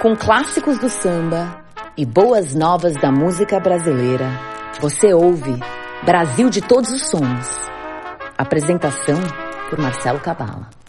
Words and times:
Com 0.00 0.16
clássicos 0.16 0.78
do 0.78 0.88
samba 0.88 1.62
e 1.94 2.06
boas 2.06 2.54
novas 2.54 2.94
da 2.94 3.12
música 3.12 3.60
brasileira, 3.60 4.30
você 4.80 5.12
ouve 5.12 5.54
Brasil 6.02 6.48
de 6.48 6.62
Todos 6.62 6.90
os 6.90 7.10
Sons. 7.10 7.46
Apresentação 8.38 9.20
por 9.68 9.78
Marcelo 9.78 10.18
Cabala. 10.18 10.79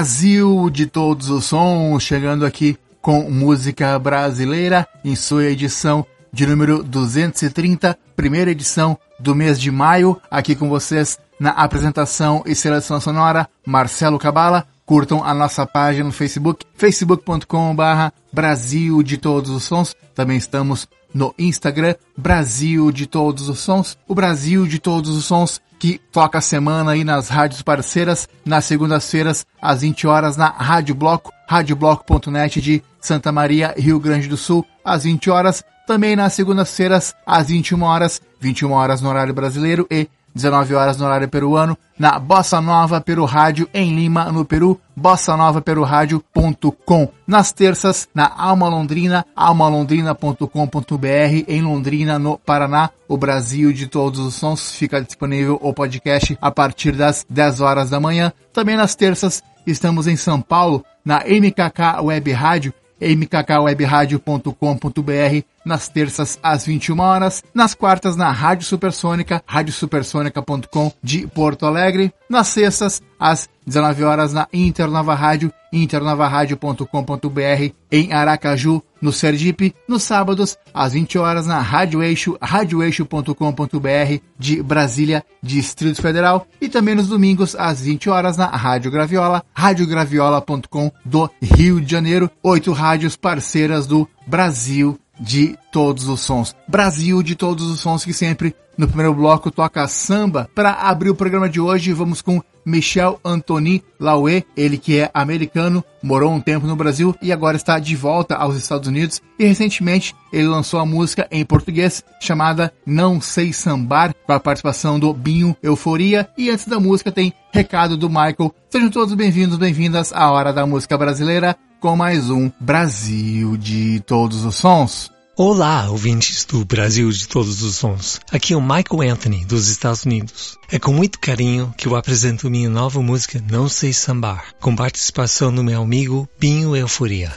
Brasil 0.00 0.70
de 0.70 0.86
todos 0.86 1.28
os 1.28 1.44
sons, 1.44 2.02
chegando 2.02 2.46
aqui 2.46 2.78
com 3.02 3.30
música 3.30 3.98
brasileira 3.98 4.88
em 5.04 5.14
sua 5.14 5.44
edição 5.44 6.06
de 6.32 6.46
número 6.46 6.82
230, 6.82 7.98
primeira 8.16 8.50
edição 8.50 8.96
do 9.18 9.34
mês 9.34 9.60
de 9.60 9.70
maio, 9.70 10.18
aqui 10.30 10.54
com 10.56 10.70
vocês 10.70 11.18
na 11.38 11.50
apresentação 11.50 12.42
e 12.46 12.54
seleção 12.54 12.98
sonora, 12.98 13.46
Marcelo 13.66 14.18
Cabala. 14.18 14.66
Curtam 14.86 15.22
a 15.22 15.34
nossa 15.34 15.66
página 15.66 16.06
no 16.06 16.12
Facebook, 16.12 16.64
facebook.com/barra 16.74 18.10
Brasil 18.32 19.02
de 19.02 19.18
Todos 19.18 19.50
os 19.50 19.64
Sons. 19.64 19.94
Também 20.14 20.38
estamos 20.38 20.88
no 21.12 21.34
Instagram, 21.38 21.94
Brasil 22.16 22.90
de 22.90 23.06
Todos 23.06 23.50
os 23.50 23.58
Sons. 23.58 23.98
O 24.08 24.14
Brasil 24.14 24.66
de 24.66 24.78
Todos 24.78 25.14
os 25.14 25.26
Sons 25.26 25.60
que 25.80 25.98
toca 26.12 26.38
a 26.38 26.42
semana 26.42 26.92
aí 26.92 27.04
nas 27.04 27.30
rádios 27.30 27.62
parceiras, 27.62 28.28
nas 28.44 28.66
segundas-feiras, 28.66 29.46
às 29.60 29.80
20 29.80 30.06
horas, 30.06 30.36
na 30.36 30.48
Rádio 30.48 30.94
Bloco, 30.94 31.32
radiobloco.net 31.48 32.60
de 32.60 32.82
Santa 33.00 33.32
Maria, 33.32 33.74
Rio 33.78 33.98
Grande 33.98 34.28
do 34.28 34.36
Sul, 34.36 34.64
às 34.84 35.04
20 35.04 35.30
horas, 35.30 35.64
também 35.86 36.14
nas 36.14 36.34
segundas-feiras, 36.34 37.14
às 37.26 37.48
21 37.48 37.82
horas, 37.82 38.20
21 38.38 38.70
horas 38.72 39.00
no 39.00 39.08
horário 39.08 39.32
brasileiro 39.32 39.86
e 39.90 40.06
19 40.34 40.74
horas 40.74 40.96
no 40.96 41.06
horário 41.06 41.28
peruano, 41.28 41.76
na 41.98 42.18
Bossa 42.18 42.60
Nova 42.60 43.00
Peru 43.00 43.24
Rádio 43.24 43.68
em 43.74 43.94
Lima, 43.94 44.32
no 44.32 44.44
Peru, 44.44 44.80
bossa 45.00 45.36
nova 45.36 45.60
peru 45.62 45.82
rádio.com. 45.82 47.08
Nas 47.26 47.50
terças, 47.52 48.08
na 48.14 48.30
Alma 48.36 48.68
Londrina, 48.68 49.24
almalondrina.com.br, 49.34 51.44
em 51.48 51.62
Londrina, 51.62 52.18
no 52.18 52.36
Paraná, 52.38 52.90
o 53.08 53.16
Brasil 53.16 53.72
de 53.72 53.86
todos 53.86 54.20
os 54.20 54.34
sons, 54.34 54.72
fica 54.72 55.00
disponível 55.00 55.58
o 55.62 55.72
podcast 55.72 56.36
a 56.40 56.50
partir 56.50 56.92
das 56.92 57.24
10 57.28 57.62
horas 57.62 57.90
da 57.90 57.98
manhã. 57.98 58.32
Também 58.52 58.76
nas 58.76 58.94
terças, 58.94 59.42
estamos 59.66 60.06
em 60.06 60.14
São 60.16 60.40
Paulo, 60.40 60.84
na 61.04 61.20
MKK 61.20 62.00
Web 62.02 62.30
Rádio, 62.32 62.72
mkkwebradio.com.br 63.00 65.44
nas 65.64 65.88
terças 65.88 66.38
às 66.42 66.66
21 66.66 67.00
horas, 67.00 67.42
nas 67.54 67.74
quartas 67.74 68.16
na 68.16 68.30
Rádio 68.30 68.66
Supersônica, 68.66 69.42
radiosupersônica.com 69.46 70.92
de 71.02 71.26
Porto 71.26 71.66
Alegre, 71.66 72.12
nas 72.28 72.48
sextas 72.48 73.02
às 73.18 73.48
19 73.66 74.04
horas 74.04 74.32
na 74.32 74.46
Internova 74.52 75.14
Rádio, 75.14 75.52
internavarádio.com.br 75.72 77.74
em 77.92 78.12
Aracaju, 78.12 78.82
no 79.00 79.12
Sergipe, 79.12 79.74
nos 79.88 80.02
sábados 80.02 80.58
às 80.74 80.92
20 80.92 81.18
horas 81.18 81.46
na 81.46 81.60
Rádio 81.60 82.02
Eixo, 82.02 82.36
radioeixo.com.br 82.40 84.18
de 84.38 84.62
Brasília, 84.62 85.24
Distrito 85.42 86.02
Federal 86.02 86.46
e 86.60 86.68
também 86.68 86.94
nos 86.94 87.08
domingos 87.08 87.56
às 87.56 87.80
20 87.82 88.10
horas 88.10 88.36
na 88.36 88.46
Rádio 88.46 88.90
Graviola, 88.90 89.42
radiograviola.com 89.54 90.92
do 91.04 91.30
Rio 91.40 91.80
de 91.80 91.90
Janeiro, 91.90 92.30
oito 92.42 92.72
rádios 92.72 93.16
parceiras 93.16 93.86
do 93.86 94.08
Brasil 94.26 94.99
de 95.20 95.56
todos 95.70 96.08
os 96.08 96.20
sons. 96.20 96.56
Brasil 96.66 97.22
de 97.22 97.36
todos 97.36 97.70
os 97.70 97.80
sons 97.80 98.04
que 98.04 98.12
sempre 98.12 98.54
no 98.76 98.88
primeiro 98.88 99.14
bloco 99.14 99.50
toca 99.50 99.86
samba. 99.86 100.48
Para 100.54 100.72
abrir 100.72 101.10
o 101.10 101.14
programa 101.14 101.48
de 101.48 101.60
hoje, 101.60 101.92
vamos 101.92 102.22
com 102.22 102.40
Michel 102.64 103.20
Anthony 103.24 103.82
Laue, 103.98 104.44
ele 104.56 104.78
que 104.78 104.98
é 104.98 105.10
americano, 105.14 105.84
morou 106.02 106.32
um 106.32 106.40
tempo 106.40 106.66
no 106.66 106.76
Brasil 106.76 107.14
e 107.22 107.32
agora 107.32 107.56
está 107.56 107.78
de 107.78 107.96
volta 107.96 108.36
aos 108.36 108.56
Estados 108.56 108.88
Unidos 108.88 109.20
e 109.38 109.44
recentemente 109.44 110.14
ele 110.32 110.46
lançou 110.46 110.78
a 110.78 110.86
música 110.86 111.26
em 111.30 111.44
português 111.44 112.04
chamada 112.20 112.72
Não 112.84 113.20
Sei 113.20 113.52
Sambar, 113.52 114.14
com 114.26 114.32
a 114.32 114.40
participação 114.40 114.98
do 114.98 115.12
Binho 115.12 115.56
Euforia 115.62 116.28
e 116.36 116.50
antes 116.50 116.66
da 116.66 116.78
música 116.78 117.10
tem 117.10 117.32
recado 117.52 117.96
do 117.96 118.08
Michael. 118.08 118.54
Sejam 118.68 118.90
todos 118.90 119.14
bem-vindos, 119.14 119.56
bem-vindas 119.56 120.12
à 120.12 120.30
Hora 120.30 120.52
da 120.52 120.66
Música 120.66 120.96
Brasileira 120.96 121.56
com 121.80 121.96
mais 121.96 122.28
um 122.28 122.52
Brasil 122.60 123.56
de 123.56 124.00
Todos 124.00 124.44
os 124.44 124.54
Sons. 124.56 125.10
Olá, 125.34 125.88
ouvintes 125.88 126.44
do 126.44 126.62
Brasil 126.62 127.10
de 127.10 127.26
Todos 127.26 127.62
os 127.62 127.76
Sons. 127.76 128.20
Aqui 128.30 128.52
é 128.52 128.56
o 128.56 128.60
Michael 128.60 129.10
Anthony, 129.12 129.46
dos 129.46 129.68
Estados 129.68 130.04
Unidos. 130.04 130.58
É 130.70 130.78
com 130.78 130.92
muito 130.92 131.18
carinho 131.18 131.72
que 131.78 131.88
eu 131.88 131.96
apresento 131.96 132.50
minha 132.50 132.68
nova 132.68 133.00
música 133.00 133.42
Não 133.50 133.66
Sei 133.66 133.94
Sambar, 133.94 134.54
com 134.60 134.76
participação 134.76 135.54
do 135.54 135.64
meu 135.64 135.80
amigo 135.80 136.28
Binho 136.38 136.76
Euforia. 136.76 137.32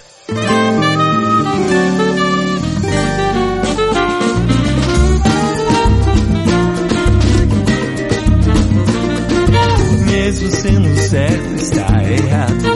Mesmo 10.05 10.51
sendo 10.51 10.97
certo, 10.97 11.53
está 11.55 12.03
errado. 12.03 12.72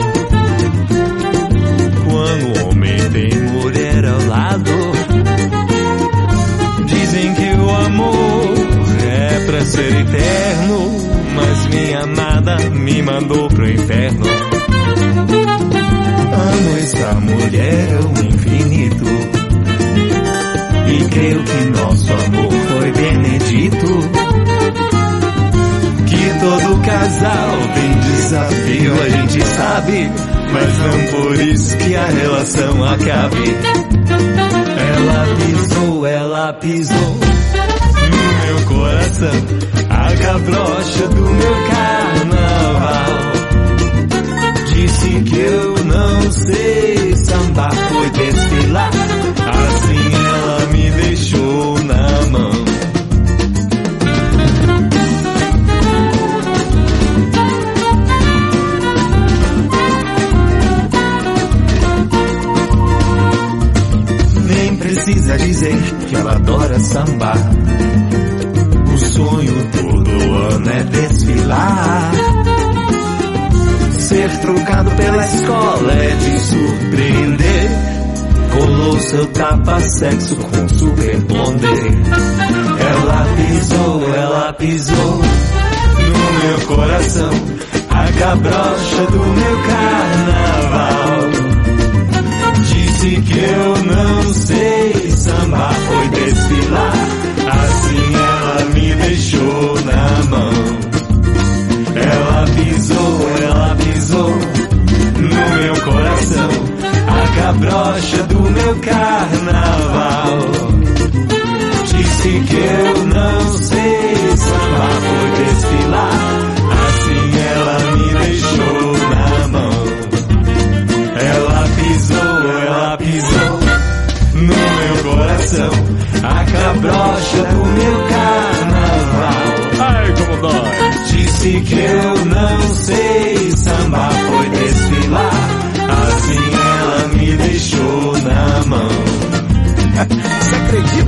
Me 12.88 13.02
mandou 13.02 13.48
pro 13.48 13.70
inferno. 13.70 14.24
Amo 16.32 16.78
esta 16.78 17.14
mulher 17.14 17.88
ao 17.96 18.24
infinito 18.24 19.04
e 20.86 21.04
creio 21.10 21.44
que 21.44 21.64
nosso 21.70 22.12
amor 22.12 22.50
foi 22.50 22.92
benedito. 22.92 23.86
Que 26.06 26.40
todo 26.40 26.82
casal 26.82 27.58
tem 27.74 27.90
desafio, 28.00 29.02
a 29.02 29.08
gente 29.10 29.44
sabe, 29.44 30.10
mas 30.52 30.78
não 30.78 31.22
por 31.22 31.40
isso 31.40 31.76
que 31.76 31.94
a 31.94 32.06
relação 32.06 32.84
acabe. 32.84 33.56
Ela 34.96 35.26
pisou, 35.36 36.06
ela 36.06 36.52
pisou 36.54 37.18
no 38.10 38.56
meu 38.56 38.66
coração, 38.66 39.67
tapa-sexo 79.98 80.36
com 80.36 80.97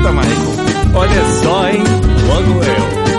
Michael? 0.08 0.94
Olha 0.94 1.25
só, 1.43 1.69
hein? 1.69 1.82
Logo 2.26 2.64
eu. 2.64 3.11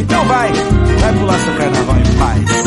Então 0.00 0.24
vai, 0.26 0.52
vai 0.52 1.18
pular 1.18 1.38
seu 1.38 1.56
carnaval 1.56 1.96
em 1.96 2.18
paz. 2.18 2.66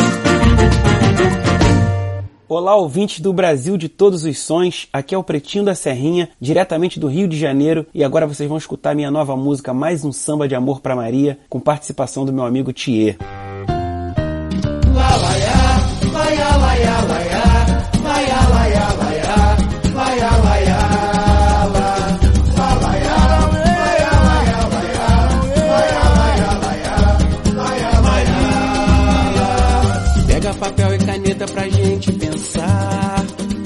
Olá, 2.47 2.75
ouvintes 2.75 3.19
do 3.19 3.31
Brasil 3.31 3.77
de 3.77 3.87
todos 3.87 4.23
os 4.23 4.39
sons. 4.39 4.87
Aqui 4.91 5.13
é 5.13 5.17
o 5.17 5.23
Pretinho 5.23 5.65
da 5.65 5.75
Serrinha, 5.75 6.29
diretamente 6.41 6.99
do 6.99 7.07
Rio 7.07 7.27
de 7.27 7.37
Janeiro, 7.37 7.85
e 7.93 8.03
agora 8.03 8.25
vocês 8.25 8.49
vão 8.49 8.57
escutar 8.57 8.95
minha 8.95 9.11
nova 9.11 9.35
música 9.35 9.71
Mais 9.71 10.03
um 10.03 10.11
Samba 10.11 10.47
de 10.47 10.55
Amor 10.55 10.79
para 10.81 10.95
Maria, 10.95 11.37
com 11.47 11.59
participação 11.59 12.25
do 12.25 12.33
meu 12.33 12.45
amigo 12.45 12.73
Thier. 12.73 13.17
Pra 31.47 31.67
gente 31.69 32.11
pensar. 32.13 33.25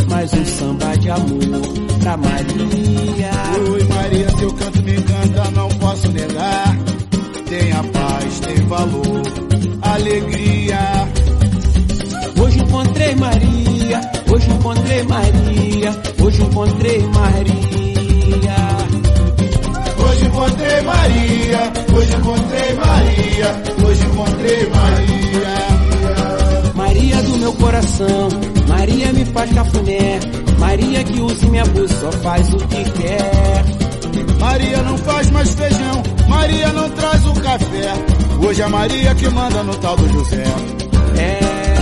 Mais 0.10 0.34
um 0.34 0.46
samba 0.46 0.96
de 0.98 1.10
amor 1.10 1.40
pra 2.00 2.18
Maria. 2.18 3.32
Oi 3.72 3.84
Maria, 3.86 4.30
seu 4.38 4.54
canto 4.54 4.84
me 4.84 4.96
encanta, 4.96 5.52
não 5.52 5.70
posso 5.70 6.12
negar. 6.12 6.78
Tem 7.50 7.72
a 7.72 7.84
paz, 7.84 8.40
tem 8.42 8.68
valor, 8.68 9.24
alegria. 9.82 11.08
Hoje 12.42 12.60
encontrei 12.60 13.16
Maria, 13.16 14.02
hoje 14.32 14.50
encontrei 14.52 15.04
Maria, 15.04 16.02
hoje 16.22 16.42
encontrei 16.42 17.04
Maria. 17.08 17.74
Hoje 20.06 20.26
encontrei 20.26 20.82
Maria, 20.82 21.74
hoje 21.96 22.14
encontrei 22.14 22.74
Maria, 22.74 23.64
hoje 23.86 24.06
encontrei 24.06 24.70
Maria. 24.70 25.43
Maria 27.44 27.52
meu 27.52 27.54
coração, 27.54 28.30
Maria 28.70 29.12
me 29.12 29.26
faz 29.26 29.52
cafuné, 29.52 30.18
Maria 30.58 31.04
que 31.04 31.20
usa 31.20 31.46
minha 31.48 31.66
blusa, 31.66 31.94
só 32.00 32.10
faz 32.20 32.54
o 32.54 32.58
que 32.58 32.84
quer. 32.92 33.66
Maria 34.40 34.82
não 34.84 34.98
faz 35.00 35.30
mais 35.30 35.54
feijão, 35.54 36.04
Maria 36.30 36.72
não 36.72 36.90
traz 36.92 37.28
o 37.28 37.34
café. 37.34 37.94
Hoje 38.42 38.62
é 38.62 38.68
Maria 38.68 39.14
que 39.16 39.28
manda 39.30 39.62
no 39.62 39.76
tal 39.76 39.98
do 39.98 40.08
José. 40.14 40.44
É, 41.18 41.78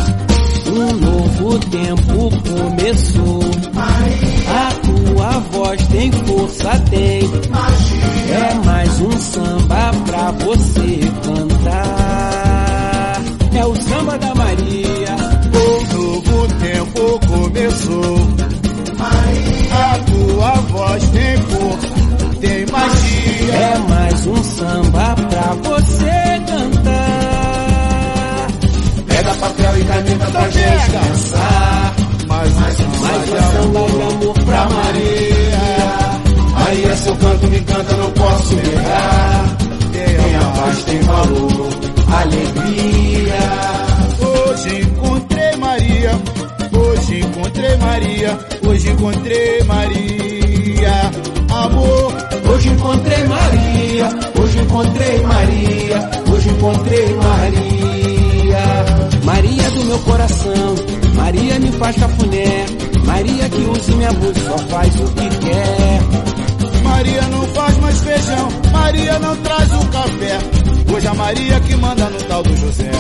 um 0.72 0.94
novo 0.94 1.60
tempo 1.60 2.32
começou. 2.50 3.42
A 4.48 4.72
tua 4.82 5.30
voz 5.52 5.88
tem 5.88 6.12
força, 6.12 6.72
tem. 6.90 7.22
É 8.32 8.54
mais 8.66 9.00
um 9.00 9.12
samba 9.12 9.92
pra 10.08 10.32
você 10.32 11.00
cantar. 11.24 13.22
É 13.54 13.64
o 13.64 13.76
samba 13.76 14.18
da 14.18 14.34
Maria. 14.34 14.81
Começou. 18.02 18.18
A 19.72 20.00
tua 20.00 20.52
voz 20.70 21.04
tem 21.10 21.38
força, 21.38 21.88
tem 22.40 22.66
magia. 22.68 23.54
É 23.54 23.78
mais 23.90 24.28
um 24.28 24.44
samba 24.44 25.16
pra 25.16 25.54
você 25.64 26.42
cantar. 26.48 27.68
Pega 29.08 29.34
papel 29.36 29.78
e 29.80 29.84
caneta 29.84 30.26
pra 30.28 30.50
gente 30.50 30.92
dançar. 30.92 31.96
Mais 32.28 32.56
Mais 32.56 32.80
um 32.80 32.94
samba 32.94 33.26
de 33.28 34.02
amor 34.02 34.34
pra 34.46 34.70
Maria. 34.70 35.62
Maria, 36.54 36.96
seu 36.96 37.16
canto 37.16 37.48
me 37.48 37.60
encanta, 37.60 37.98
não 37.98 38.12
posso 38.12 38.56
negar. 38.56 39.58
Tem 39.92 40.36
a 40.36 40.44
paz, 40.46 40.84
tem 40.84 41.00
valor, 41.02 41.70
alegria. 42.22 43.91
Hoje 48.82 48.90
encontrei 48.90 49.64
Maria. 49.64 51.12
Amor, 51.50 52.14
Hoje 52.52 52.70
encontrei 52.70 53.24
Maria, 53.26 54.10
hoje 54.40 54.60
encontrei 54.60 55.22
Maria, 55.22 56.10
hoje 56.32 56.50
encontrei 56.50 57.16
Maria. 57.16 58.86
Maria 59.24 59.72
do 59.72 59.86
meu 59.86 60.00
coração, 60.00 60.76
Maria 61.16 61.60
me 61.60 61.72
faz 61.74 61.96
cafuné, 61.96 62.66
Maria 63.06 63.50
que 63.50 63.62
usa 63.62 63.96
minha 63.96 64.12
blusa, 64.14 64.42
só 64.46 64.58
faz 64.58 64.94
o 65.00 65.04
que 65.14 65.30
quer. 65.30 66.02
Maria 66.84 67.22
não 67.28 67.44
faz 67.54 67.78
mais 67.78 68.00
feijão, 68.02 68.50
Maria 68.72 69.20
não 69.20 69.36
traz 69.38 69.72
o 69.74 69.88
café. 69.88 70.40
Hoje 70.94 71.08
a 71.08 71.14
Maria 71.14 71.60
que 71.60 71.76
manda 71.76 72.10
no 72.10 72.22
tal 72.24 72.44
do 72.44 72.58
José. 72.58 72.92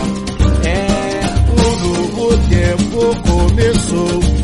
É, 0.63 1.21
O 1.49 1.87
novo 1.87 2.37
tempo 2.49 3.15
começou. 3.29 4.41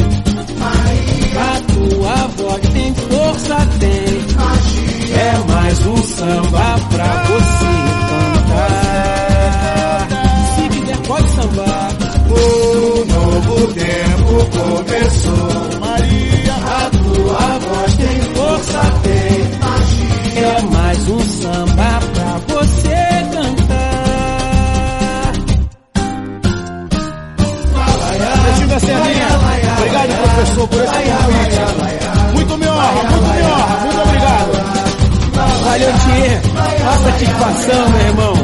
A 1.37 1.61
tua 1.73 2.27
voz 2.37 2.61
tem 2.69 2.93
força, 2.95 3.57
tem. 3.79 4.27
É 5.19 5.37
mais 5.51 5.85
um 5.85 5.97
samba 6.03 6.79
pra 6.89 7.23
você 7.23 7.73
cantar. 8.09 10.07
Se 10.55 10.63
quiser 10.69 10.97
pode 11.07 11.29
sambar. 11.29 11.89
O 12.29 13.05
novo 13.05 13.73
tempo 13.73 14.33
começou. 14.51 15.79
Maria, 15.79 16.55
A 16.55 16.89
tua 16.89 17.47
voz 17.59 17.95
tem 17.95 18.21
força, 18.35 18.81
tem. 19.03 19.37
É 20.43 20.61
mais 20.71 21.09
um 21.09 21.19
samba 21.19 21.99
pra 22.13 22.31
você 22.47 22.97
cantar. 23.33 23.97
Serrinha. 28.79 29.27
Obrigado, 29.77 30.13
professor, 30.21 30.67
por 30.67 30.83
esse 30.83 30.93
Nossa 36.83 37.11
satisfação, 37.11 37.89
meu 37.89 38.01
irmão. 38.01 38.33
O 38.33 38.37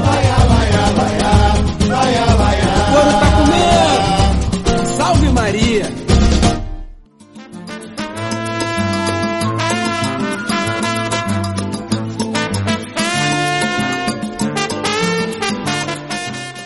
couro 2.94 3.12
tá 3.20 3.28
comendo. 3.38 4.88
Salve 4.98 5.30
Maria. 5.30 6.04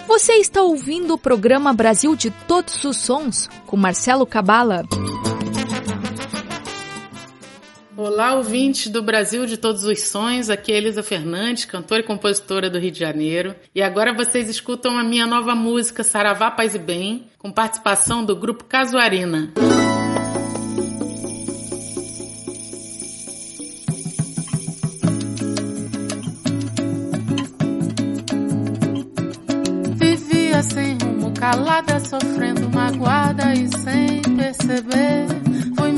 Você 0.07 0.33
está 0.33 0.61
ouvindo 0.61 1.13
o 1.13 1.17
programa 1.17 1.71
Brasil 1.73 2.15
de 2.15 2.31
Todos 2.31 2.83
os 2.83 2.97
Sons 2.97 3.47
com 3.65 3.77
Marcelo 3.77 4.25
Cabala. 4.25 4.83
Olá, 8.17 8.33
ouvintes 8.33 8.89
do 8.89 9.03
Brasil 9.03 9.45
de 9.45 9.57
Todos 9.57 9.83
os 9.83 10.01
Sonhos. 10.01 10.49
Aqui 10.49 10.71
é 10.71 10.77
Elisa 10.77 11.03
Fernandes, 11.03 11.65
cantora 11.65 12.01
e 12.01 12.03
compositora 12.03 12.67
do 12.67 12.79
Rio 12.79 12.89
de 12.89 12.97
Janeiro. 12.97 13.53
E 13.75 13.83
agora 13.83 14.11
vocês 14.11 14.49
escutam 14.49 14.97
a 14.97 15.03
minha 15.03 15.27
nova 15.27 15.53
música 15.53 16.03
Saravá 16.03 16.49
Paz 16.49 16.73
e 16.73 16.79
Bem, 16.79 17.29
com 17.37 17.51
participação 17.51 18.25
do 18.25 18.35
grupo 18.35 18.63
Casuarina. 18.63 19.53
Vivia 29.93 30.63
sem 30.63 30.97
rumo, 31.03 31.31
calada, 31.35 31.99
sofrendo 31.99 32.67
magoada 32.71 33.53
e 33.53 33.67
sem 33.77 34.21
perceber. 34.35 35.46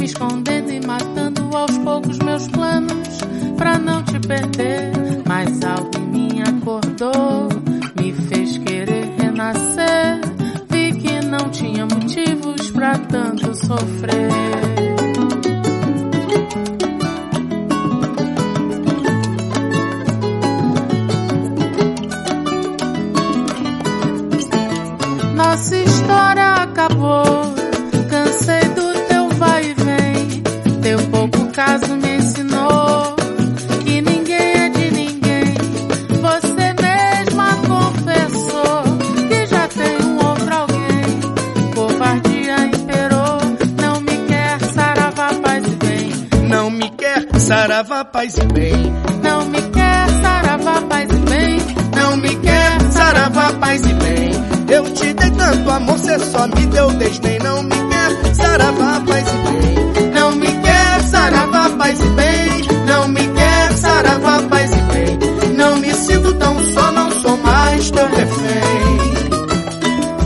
Escondendo 0.09 0.71
e 0.71 0.83
matando 0.87 1.55
aos 1.55 1.77
poucos 1.77 2.17
meus 2.17 2.47
planos 2.47 3.19
pra 3.55 3.77
não 3.77 4.03
te 4.03 4.19
perder. 4.19 4.91
Mas 5.27 5.63
algo 5.63 5.91
em 5.99 6.07
mim 6.07 6.41
acordou, 6.41 7.47
me 7.95 8.11
fez 8.11 8.57
querer 8.57 9.07
renascer. 9.19 10.19
Vi 10.67 10.93
que 10.93 11.21
não 11.27 11.51
tinha 11.51 11.85
motivos 11.85 12.71
pra 12.71 12.97
tanto 12.97 13.53
sofrer. 13.53 14.31
Nossa 25.35 25.77
história 25.77 26.53
acabou. 26.63 27.28
Saravá, 47.89 48.05
paz 48.05 48.37
e 48.37 48.45
bem. 48.53 48.93
Não 49.23 49.45
me 49.45 49.61
quer 49.61 50.09
saravá, 50.21 50.81
paz 50.81 51.09
e 51.09 51.15
bem. 51.27 51.57
Não 51.95 52.17
me 52.17 52.35
quer 52.35 52.91
saravá, 52.91 53.53
paz 53.53 53.81
e 53.81 53.93
bem. 53.93 54.31
Eu 54.69 54.83
te 54.93 55.13
dei 55.13 55.31
tanto 55.31 55.71
amor, 55.71 55.97
cê 55.97 56.19
só 56.19 56.47
me 56.47 56.65
deu 56.67 56.91
desdém. 56.91 57.39
Não 57.39 57.63
me 57.63 57.75
quer 57.89 58.35
saravá, 58.35 59.01
paz 59.01 59.25
e 59.27 59.37
bem. 59.49 60.11
Não 60.13 60.31
me 60.35 60.47
quer 60.47 61.01
saravá, 61.01 61.69
paz 61.71 61.99
e 61.99 62.09
bem. 62.09 62.85
Não 62.85 63.07
me 63.07 63.27
quer 63.27 63.73
saravá, 63.73 64.41
paz 64.43 64.71
e 64.71 64.81
bem. 64.93 65.19
Não 65.57 65.77
me 65.77 65.93
sinto 65.93 66.33
tão 66.35 66.63
só, 66.65 66.91
não 66.91 67.11
sou 67.11 67.37
mais 67.37 67.89
teu 67.89 68.07
refém. 68.07 68.99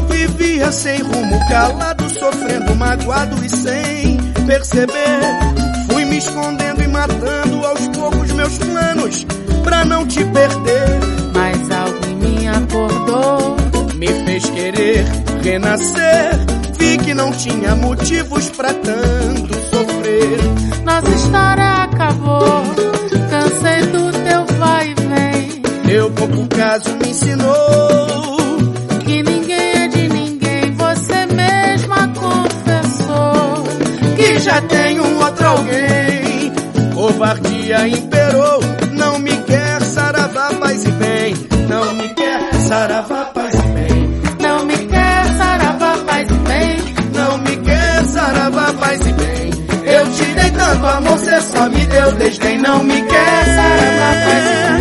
Vivia 0.09 0.69
sem 0.71 1.01
rumo, 1.01 1.39
calado, 1.47 2.09
sofrendo, 2.09 2.75
magoado 2.75 3.45
e 3.45 3.49
sem 3.49 4.17
perceber 4.45 5.53
me 6.13 6.19
escondendo 6.19 6.72
matando 7.03 7.65
aos 7.65 7.87
poucos 7.89 8.31
meus 8.31 8.57
planos 8.57 9.25
pra 9.63 9.83
não 9.83 10.07
te 10.07 10.23
perder. 10.23 10.99
Mas 11.33 11.71
algo 11.71 12.05
em 12.07 12.15
mim 12.15 12.47
acordou, 12.47 13.57
me 13.95 14.07
fez 14.07 14.49
querer 14.49 15.05
renascer. 15.43 16.39
Vi 16.79 16.97
que 16.97 17.13
não 17.13 17.31
tinha 17.33 17.75
motivos 17.75 18.49
pra 18.51 18.73
tanto 18.73 19.53
sofrer. 19.69 20.39
Nossa 20.85 21.09
história 21.09 21.83
acabou, 21.83 22.63
cansei 23.29 23.81
do 23.87 24.11
teu 24.23 24.57
vai 24.57 24.89
e 24.89 24.93
vem. 24.93 25.61
Meu 25.85 26.11
pouco 26.11 26.47
caso 26.47 26.89
me 27.01 27.09
ensinou 27.09 28.57
que 29.03 29.23
ninguém 29.23 29.83
é 29.83 29.87
de 29.89 30.07
ninguém. 30.07 30.71
Você 30.71 31.25
mesma 31.35 32.07
confessou 32.07 33.63
que 34.15 34.39
já 34.39 34.61
tem 34.61 35.01
um 35.01 35.17
outro 35.17 35.47
alguém 35.47 36.02
covardia 37.23 37.87
imperou. 37.87 38.59
Não 38.91 39.17
me 39.19 39.31
quer 39.43 39.81
saravá, 39.81 40.49
paz 40.59 40.83
e 40.83 40.91
bem. 40.91 41.33
Não 41.69 41.93
me 41.93 42.09
quer 42.09 42.53
saravá, 42.67 43.25
paz 43.33 43.53
e 43.53 43.67
bem. 43.69 44.21
Não 44.41 44.65
me 44.65 44.77
quer 44.87 45.25
saravá, 45.37 45.97
paz 46.05 46.27
e 46.29 46.33
bem. 46.33 46.77
Não 47.15 47.37
me 47.37 47.57
quer 47.57 48.05
saravá, 48.05 48.73
paz 48.73 48.99
e 49.07 49.13
bem. 49.13 49.51
Eu 49.85 50.11
te 50.11 50.25
dei 50.25 50.51
tanto 50.51 50.85
amor, 50.85 51.17
cê 51.17 51.41
só 51.41 51.69
me 51.69 51.85
deu 51.85 52.11
desdém. 52.13 52.57
Não 52.59 52.83
me 52.83 53.01
quer 53.01 53.45
saravá, 53.45 54.09
paz 54.25 54.43
e 54.43 54.67
bem. 54.67 54.72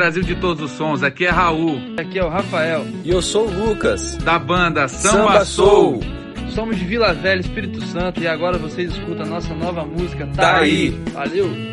Brasil 0.00 0.22
de 0.22 0.34
Todos 0.34 0.64
os 0.64 0.70
Sons, 0.78 1.02
aqui 1.02 1.26
é 1.26 1.28
Raul. 1.28 1.78
Aqui 1.98 2.18
é 2.18 2.24
o 2.24 2.28
Rafael. 2.30 2.86
E 3.04 3.10
eu 3.10 3.20
sou 3.20 3.46
o 3.46 3.50
Lucas. 3.50 4.16
Da 4.16 4.38
banda 4.38 4.88
Samba, 4.88 5.18
Samba 5.18 5.44
Soul. 5.44 6.00
Somos 6.54 6.78
de 6.78 6.86
Vila 6.86 7.12
Velha, 7.12 7.40
Espírito 7.40 7.82
Santo, 7.82 8.18
e 8.18 8.26
agora 8.26 8.56
vocês 8.56 8.90
escutam 8.92 9.26
a 9.26 9.28
nossa 9.28 9.54
nova 9.54 9.84
música, 9.84 10.26
Tá, 10.28 10.52
tá 10.52 10.56
aí. 10.60 10.98
Valeu! 11.12 11.69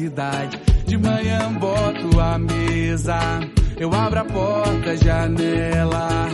Cidade. 0.00 0.58
De 0.86 0.96
manhã 0.96 1.52
boto 1.52 2.18
a 2.18 2.38
mesa, 2.38 3.18
eu 3.78 3.92
abro 3.92 4.20
a 4.20 4.24
porta, 4.24 4.96
janela. 4.96 6.28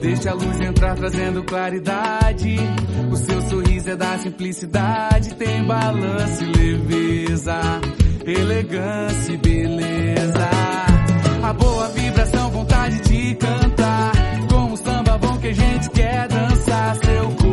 Deixa 0.00 0.30
a 0.30 0.34
luz 0.34 0.60
entrar 0.60 0.94
trazendo 0.94 1.42
claridade. 1.42 2.56
O 3.10 3.16
seu 3.16 3.40
sorriso 3.42 3.90
é 3.90 3.96
da 3.96 4.18
simplicidade, 4.18 5.34
tem 5.34 5.64
balanço 5.64 6.44
e 6.44 6.52
leveza, 6.52 7.60
elegância 8.24 9.32
e 9.32 9.36
beleza. 9.36 10.50
A 11.42 11.52
boa 11.52 11.88
vibração, 11.88 12.50
vontade 12.50 13.00
de 13.00 13.34
cantar. 13.34 14.12
Como 14.48 14.76
samba 14.76 15.18
bom 15.18 15.36
que 15.38 15.48
a 15.48 15.52
gente 15.52 15.90
quer 15.90 16.28
dançar. 16.28 16.96
Seu 16.96 17.30
corpo 17.32 17.45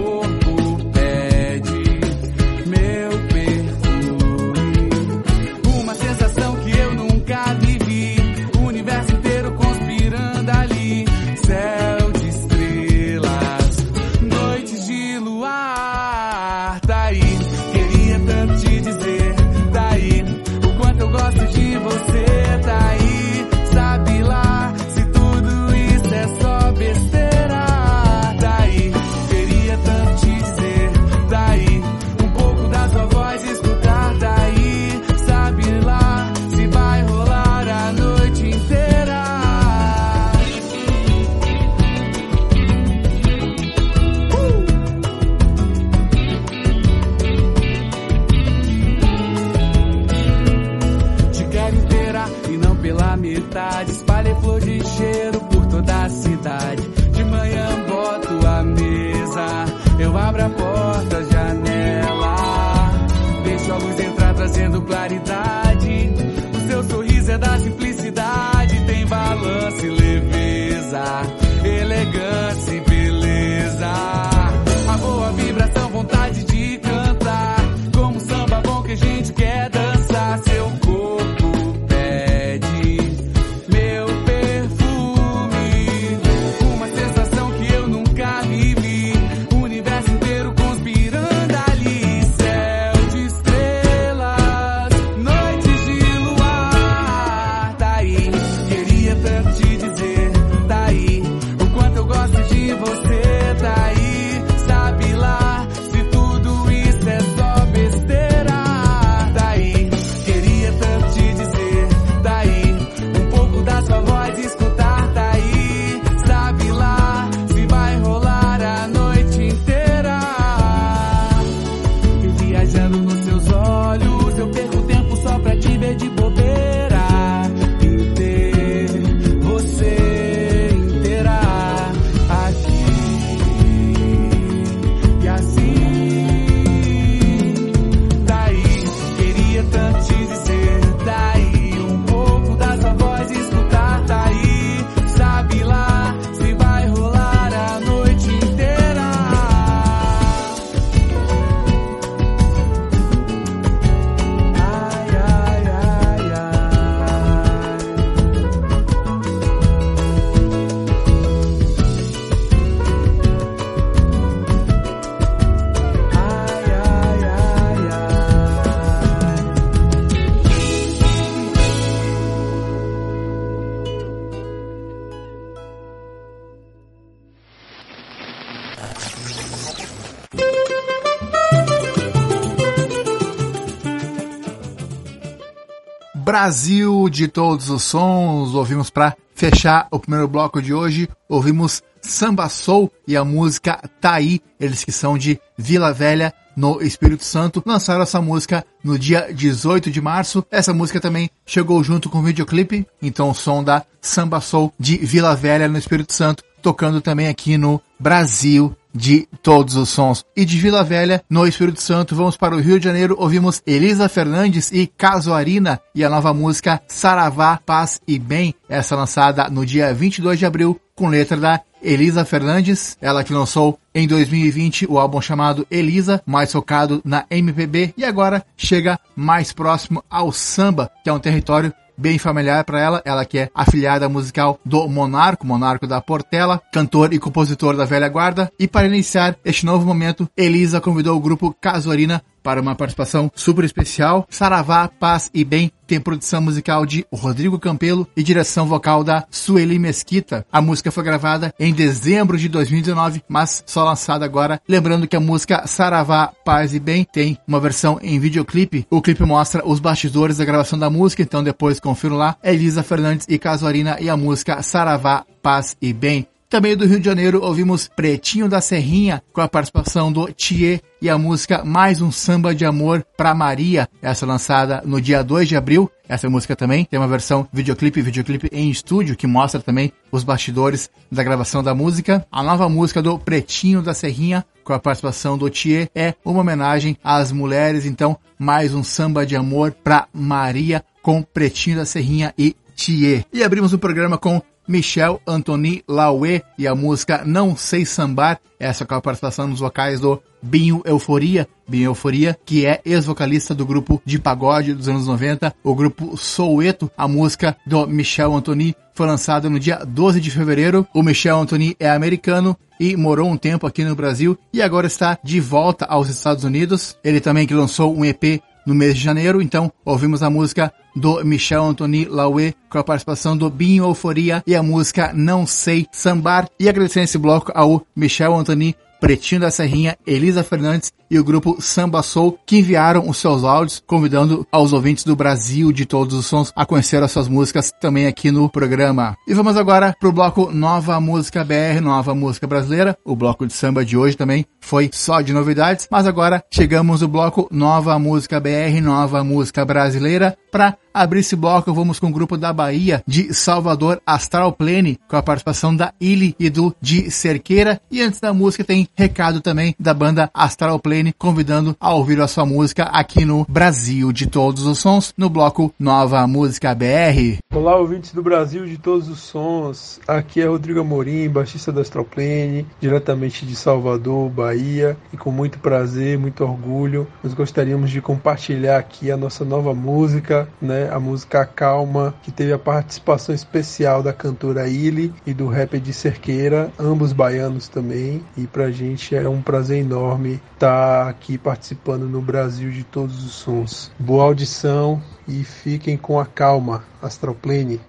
Brasil 186.34 187.10
de 187.10 187.28
todos 187.28 187.70
os 187.70 187.84
sons. 187.84 188.56
Ouvimos 188.56 188.90
para 188.90 189.16
fechar 189.36 189.88
o 189.92 190.00
primeiro 190.00 190.28
bloco 190.28 190.64
de 190.64 190.74
hoje, 190.74 191.08
ouvimos 191.30 191.84
Samba 192.02 192.50
Soul 192.50 192.92
e 193.08 193.16
a 193.16 193.24
música 193.24 193.80
Taí, 194.02 194.42
eles 194.60 194.84
que 194.84 194.92
são 194.92 195.16
de 195.16 195.40
Vila 195.56 195.94
Velha, 195.94 196.34
no 196.58 196.82
Espírito 196.82 197.24
Santo, 197.24 197.62
lançaram 197.64 198.02
essa 198.02 198.20
música 198.20 198.66
no 198.84 198.98
dia 198.98 199.32
18 199.32 199.92
de 199.92 200.02
março. 200.02 200.44
Essa 200.50 200.74
música 200.74 201.00
também 201.00 201.30
chegou 201.46 201.84
junto 201.84 202.10
com 202.10 202.18
o 202.18 202.24
videoclipe, 202.24 202.88
então 203.00 203.30
o 203.30 203.36
som 203.36 203.64
da 203.64 203.84
Samba 204.02 204.42
Soul 204.42 204.74
de 204.80 204.98
Vila 204.98 205.36
Velha 205.36 205.68
no 205.68 205.78
Espírito 205.78 206.14
Santo, 206.14 206.44
tocando 206.64 207.00
também 207.00 207.28
aqui 207.28 207.60
no 207.60 207.80
Brasil 208.00 208.76
de 208.94 209.28
todos 209.42 209.76
os 209.76 209.90
sons. 209.90 210.24
E 210.36 210.46
de 210.46 210.58
Vila 210.58 210.84
Velha, 210.84 211.24
no 211.30 211.48
Espírito 211.48 211.82
Santo, 211.82 212.16
vamos 212.16 212.38
para 212.38 212.56
o 212.56 212.60
Rio 212.60 212.80
de 212.80 212.86
Janeiro, 212.86 213.16
ouvimos 213.18 213.62
Elisa 213.66 214.08
Fernandes 214.08 214.72
e 214.72 214.88
Casuarina 214.88 215.80
e 215.96 216.04
a 216.04 216.10
nova 216.10 216.34
música 216.34 216.82
Saravá, 216.88 217.60
Paz 217.66 218.00
e 218.08 218.20
Bem, 218.20 218.54
essa 218.70 218.96
lançada 218.96 219.50
no 219.50 219.66
dia 219.66 219.94
22 219.94 220.40
de 220.40 220.46
abril, 220.46 220.80
com 220.96 221.08
letra 221.08 221.38
da 221.38 221.62
Elisa 221.82 222.24
Fernandes, 222.24 222.98
ela 223.02 223.24
que 223.24 223.34
lançou 223.34 223.78
em 223.94 224.08
2020 224.08 224.88
o 224.90 224.98
álbum 224.98 225.20
chamado 225.20 225.68
Elisa, 225.70 226.22
mais 226.26 226.52
focado 226.52 227.02
na 227.04 227.26
MPB 227.30 227.94
e 227.98 228.06
agora 228.06 228.46
chega 228.56 228.98
mais 229.16 229.52
próximo 229.52 230.04
ao 230.10 230.32
samba, 230.32 230.90
que 231.04 231.10
é 231.10 231.14
um 231.14 231.20
território 231.20 231.74
bem 231.98 232.18
familiar 232.18 232.64
para 232.64 232.80
ela, 232.80 233.02
ela 233.06 233.26
que 233.26 233.40
é 233.40 233.50
afiliada 233.54 234.10
musical 234.10 234.60
do 234.66 234.88
Monarco, 234.88 235.46
Monarco 235.46 235.88
da 235.88 236.02
Portela, 236.02 236.62
cantor 236.72 237.14
e 237.14 237.20
compositor 237.20 237.76
da 237.76 237.86
velha 237.86 238.10
guarda. 238.10 238.52
E 238.60 238.68
para 238.68 238.88
iniciar 238.88 239.38
este 239.44 239.66
novo 239.66 239.86
momento, 239.86 240.30
Elisa 240.36 240.82
convidou 240.82 241.18
o 241.18 241.22
grupo 241.22 241.56
Casuarina 241.60 242.24
para 242.44 242.62
uma 242.62 242.76
participação 242.76 243.32
super 243.34 243.64
especial. 243.64 244.28
Saravá, 244.30 244.88
Paz 244.88 245.32
e 245.34 245.44
Bem 245.46 245.72
tem 245.88 246.00
produção 246.00 246.42
musical 246.42 246.86
de 246.86 247.06
Rodrigo 247.14 247.60
Campelo 247.60 248.08
e 248.16 248.24
direção 248.24 248.66
vocal 248.66 249.04
da 249.04 249.26
Sueli 249.30 249.78
Mesquita. 249.78 250.46
A 250.52 250.62
música 250.62 250.92
foi 250.92 251.04
gravada 251.04 251.54
em 251.60 251.74
dezembro 251.74 252.38
de 252.38 252.50
2019, 252.50 253.24
mas 253.28 253.64
só 253.66 253.84
lançada 253.84 254.26
agora. 254.26 254.62
Lembrando 254.68 255.08
que 255.08 255.16
a 255.16 255.20
música 255.20 255.68
Saravá, 255.68 256.32
Paz 256.44 256.74
e 256.74 256.80
Bem 256.80 257.06
tem 257.12 257.38
uma 257.48 257.60
versão 257.60 258.00
em 258.02 258.20
videoclipe. 258.20 258.88
O 258.90 259.02
clipe 259.02 259.24
mostra 259.24 259.68
os 259.68 259.80
bastidores 259.80 260.38
da 260.38 260.46
gravação 260.46 260.80
da 260.80 260.90
música, 260.90 261.22
então 261.22 261.44
depois 261.44 261.80
confiro 261.80 262.16
lá. 262.16 262.36
Elisa 262.44 262.84
Fernandes 262.84 263.28
e 263.30 263.38
Casuarina 263.38 263.98
e 264.00 264.10
a 264.10 264.18
música 264.18 264.62
Saravá, 264.64 265.26
Paz 265.42 265.76
e 265.82 265.94
Bem. 265.94 266.33
Também 266.54 266.78
do 266.78 266.86
Rio 266.86 267.00
de 267.00 267.06
Janeiro 267.08 267.44
ouvimos 267.44 267.88
Pretinho 267.88 268.48
da 268.48 268.62
Serrinha 268.62 269.24
com 269.34 269.42
a 269.42 269.48
participação 269.48 270.12
do 270.12 270.32
Thier 270.32 270.82
e 271.02 271.10
a 271.10 271.18
música 271.18 271.66
Mais 271.66 272.00
um 272.00 272.12
Samba 272.12 272.54
de 272.54 272.64
Amor 272.64 273.04
para 273.18 273.34
Maria, 273.34 273.90
essa 274.04 274.24
lançada 274.24 274.80
no 274.86 275.02
dia 275.02 275.24
2 275.24 275.50
de 275.50 275.56
abril. 275.56 275.90
Essa 276.08 276.30
música 276.30 276.56
também 276.56 276.86
tem 276.86 277.00
uma 277.00 277.08
versão 277.08 277.48
videoclipe, 277.52 278.04
videoclipe 278.04 278.50
em 278.54 278.70
estúdio 278.70 279.16
que 279.16 279.26
mostra 279.26 279.62
também 279.62 279.92
os 280.12 280.24
bastidores 280.24 280.92
da 281.12 281.24
gravação 281.24 281.64
da 281.64 281.74
música. 281.74 282.24
A 282.32 282.44
nova 282.44 282.70
música 282.70 283.02
do 283.02 283.18
Pretinho 283.18 283.82
da 283.82 283.96
Serrinha 283.96 284.46
com 284.64 284.74
a 284.74 284.80
participação 284.80 285.36
do 285.36 285.50
Thier 285.50 285.90
é 285.96 286.14
uma 286.24 286.42
homenagem 286.42 286.96
às 287.04 287.32
mulheres, 287.32 287.84
então 287.84 288.16
mais 288.38 288.76
um 288.76 288.84
samba 288.84 289.26
de 289.26 289.36
amor 289.36 289.72
para 289.72 290.08
Maria 290.14 290.86
com 291.02 291.24
Pretinho 291.24 291.78
da 291.78 291.86
Serrinha 291.86 292.32
e 292.38 292.56
Thier. 292.76 293.26
E 293.34 293.44
abrimos 293.44 293.74
o 293.74 293.80
programa 293.80 294.20
com 294.20 294.40
Michel 294.68 295.22
Antoni 295.28 295.84
Laué 295.88 296.42
e 296.58 296.68
a 296.68 296.76
música 296.76 297.24
Não 297.26 297.56
Sei 297.56 297.86
Sambar, 297.86 298.40
essa 298.60 298.86
com 298.86 298.96
a 298.96 299.02
participação 299.02 299.48
nos 299.48 299.60
vocais 299.60 300.00
do 300.00 300.22
Binho 300.42 300.82
Euforia, 300.86 301.48
Binho 301.68 301.86
Euforia, 301.86 302.38
que 302.46 302.66
é 302.66 302.82
ex-vocalista 302.86 303.56
do 303.56 303.66
grupo 303.66 304.02
de 304.06 304.20
pagode 304.20 304.74
dos 304.74 304.90
anos 304.90 305.08
90, 305.08 305.54
o 305.64 305.74
grupo 305.74 306.18
Soueto. 306.18 306.92
A 306.98 307.08
música 307.08 307.56
do 307.66 307.88
Michel 307.88 308.34
Antoni 308.34 308.76
foi 308.94 309.08
lançada 309.08 309.50
no 309.50 309.60
dia 309.60 309.84
12 309.86 310.20
de 310.20 310.30
fevereiro. 310.30 310.86
O 310.94 311.02
Michel 311.02 311.40
Antoni 311.40 311.76
é 311.80 311.90
americano 311.90 312.58
e 312.80 312.98
morou 312.98 313.30
um 313.30 313.38
tempo 313.38 313.66
aqui 313.66 313.84
no 313.84 313.96
Brasil 313.96 314.38
e 314.52 314.62
agora 314.62 314.88
está 314.88 315.18
de 315.24 315.40
volta 315.40 315.86
aos 315.86 316.10
Estados 316.10 316.44
Unidos. 316.44 316.98
Ele 317.04 317.22
também 317.22 317.48
que 317.48 317.54
lançou 317.54 317.96
um 317.96 318.04
EP 318.04 318.42
no 318.66 318.74
mês 318.74 318.96
de 318.96 319.04
janeiro, 319.04 319.42
então 319.42 319.72
ouvimos 319.86 320.24
a 320.24 320.30
música 320.30 320.74
do 320.96 321.24
Michel 321.24 321.64
Antoni 321.64 322.06
Laué 322.06 322.54
com 322.70 322.78
a 322.78 322.84
participação 322.84 323.36
do 323.36 323.50
Binho 323.50 323.86
Euforia 323.86 324.44
e 324.46 324.56
a 324.56 324.64
música 324.64 325.12
Não 325.14 325.46
Sei 325.46 325.88
Sambar. 325.92 326.48
E 326.60 326.70
agradecer 326.70 327.02
esse 327.02 327.18
bloco 327.18 327.52
ao 327.56 327.86
Michel 327.96 328.36
Antoni 328.36 328.76
Pretinho 329.00 329.42
da 329.42 329.52
Serrinha, 329.52 329.98
Elisa 330.08 330.44
Fernandes 330.44 330.94
e 331.14 331.20
o 331.20 331.24
grupo 331.24 331.62
Samba 331.62 332.02
Soul, 332.02 332.40
que 332.44 332.58
enviaram 332.58 333.08
os 333.08 333.18
seus 333.18 333.44
áudios, 333.44 333.84
convidando 333.86 334.48
aos 334.52 334.74
ouvintes 334.74 335.04
do 335.04 335.16
Brasil 335.16 335.72
de 335.72 335.86
todos 335.86 336.18
os 336.18 336.26
sons 336.26 336.52
a 336.56 336.66
conhecer 336.66 337.04
as 337.04 337.12
suas 337.12 337.28
músicas 337.28 337.72
também 337.80 338.08
aqui 338.08 338.32
no 338.32 338.50
programa. 338.50 339.16
E 339.28 339.34
vamos 339.36 339.56
agora 339.56 339.96
pro 340.00 340.12
bloco 340.12 340.52
Nova 340.52 341.00
Música 341.00 341.44
BR, 341.44 341.80
Nova 341.84 342.16
Música 342.16 342.48
Brasileira. 342.48 342.98
O 343.06 343.16
bloco 343.16 343.46
de 343.46 343.54
samba 343.54 343.86
de 343.86 343.96
hoje 343.96 344.18
também 344.18 344.44
foi 344.60 344.90
só 344.92 345.22
de 345.22 345.34
novidades, 345.34 345.88
mas 345.92 346.08
agora 346.08 346.44
chegamos 346.50 347.02
no 347.02 347.08
bloco 347.08 347.48
Nova 347.52 348.00
Música 348.00 348.40
BR, 348.40 348.82
Nova 348.82 349.24
Música 349.24 349.64
Brasileira, 349.64 350.36
para 350.52 350.78
abrir 350.94 351.22
esse 351.22 351.36
bloco, 351.36 351.74
vamos 351.74 352.00
com 352.00 352.08
o 352.08 352.12
grupo 352.12 352.38
da 352.38 352.54
Bahia 352.54 353.04
de 353.08 353.34
Salvador 353.34 354.00
Astral 354.06 354.54
Plane, 354.54 355.00
com 355.08 355.18
a 355.18 355.24
participação 355.24 355.76
da 355.76 355.92
Ili 356.00 356.36
e 356.40 356.50
do 356.50 356.76
de 356.80 357.10
Cerqueira. 357.10 357.82
E 357.90 358.02
antes 358.02 358.20
da 358.20 358.32
música 358.32 358.64
tem 358.64 358.88
recado 358.96 359.42
também 359.42 359.76
da 359.80 359.94
banda 359.94 360.30
Astral 360.34 360.80
Plane, 360.80 361.03
convidando 361.12 361.76
a 361.80 361.94
ouvir 361.94 362.22
a 362.22 362.28
sua 362.28 362.46
música 362.46 362.84
aqui 362.84 363.26
no 363.26 363.46
Brasil 363.50 364.14
de 364.14 364.28
Todos 364.28 364.66
os 364.66 364.80
Sons, 364.80 365.14
no 365.18 365.30
bloco 365.30 365.74
Nova 365.78 366.26
Música 366.26 366.74
BR. 366.74 367.43
Olá, 367.56 367.76
ouvintes 367.76 368.12
do 368.12 368.24
Brasil 368.24 368.66
de 368.66 368.80
Todos 368.80 369.08
os 369.08 369.20
Sons. 369.20 370.00
Aqui 370.08 370.42
é 370.42 370.48
Rodrigo 370.48 370.80
Amorim, 370.80 371.30
baixista 371.30 371.72
da 371.72 371.82
Astral 371.82 372.04
Plane, 372.04 372.66
diretamente 372.80 373.46
de 373.46 373.56
Salvador, 373.56 374.28
Bahia. 374.28 374.98
E 375.14 375.18
com 375.18 375.30
muito 375.30 375.60
prazer, 375.60 376.18
muito 376.18 376.44
orgulho, 376.44 377.08
nós 377.24 377.36
gostaríamos 377.36 377.92
de 377.92 378.02
compartilhar 378.02 378.80
aqui 378.80 379.12
a 379.12 379.16
nossa 379.16 379.46
nova 379.46 379.72
música, 379.72 380.50
né? 380.60 380.90
a 380.92 381.00
música 381.00 381.46
Calma, 381.46 382.16
que 382.24 382.32
teve 382.32 382.52
a 382.52 382.58
participação 382.58 383.36
especial 383.36 384.02
da 384.02 384.12
cantora 384.12 384.68
Illy 384.68 385.14
e 385.24 385.32
do 385.32 385.48
rapper 385.48 385.80
de 385.80 385.94
Cerqueira, 385.94 386.72
ambos 386.80 387.14
baianos 387.14 387.68
também. 387.68 388.24
E 388.36 388.48
pra 388.48 388.72
gente 388.72 389.16
é 389.16 389.30
um 389.30 389.44
prazer 389.44 389.78
enorme 389.78 390.42
estar 390.56 391.04
tá 391.04 391.08
aqui 391.08 391.38
participando 391.38 392.10
no 392.10 392.20
Brasil 392.20 392.72
de 392.72 392.84
todos 392.84 393.24
os 393.24 393.34
sons. 393.34 393.92
Boa 394.00 394.24
audição 394.24 395.00
e 395.28 395.44
fiquem 395.44 395.98
com 395.98 396.20
a 396.20 396.26
calma, 396.26 396.84
Astroplane. 397.02 397.80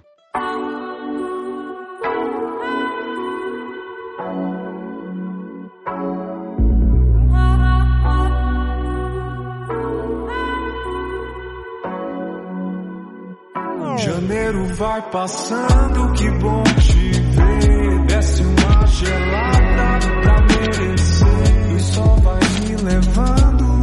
vai 14.75 15.03
passando, 15.11 16.13
que 16.13 16.31
bom 16.31 16.63
te 16.65 17.11
ver. 17.11 18.07
Desce 18.07 18.43
uma 18.43 18.87
gelada 18.87 19.99
pra 20.23 20.41
merecer. 20.43 21.77
E 21.77 21.81
sol 21.81 22.17
vai 22.17 22.41
me 22.61 22.77
levando 22.83 23.74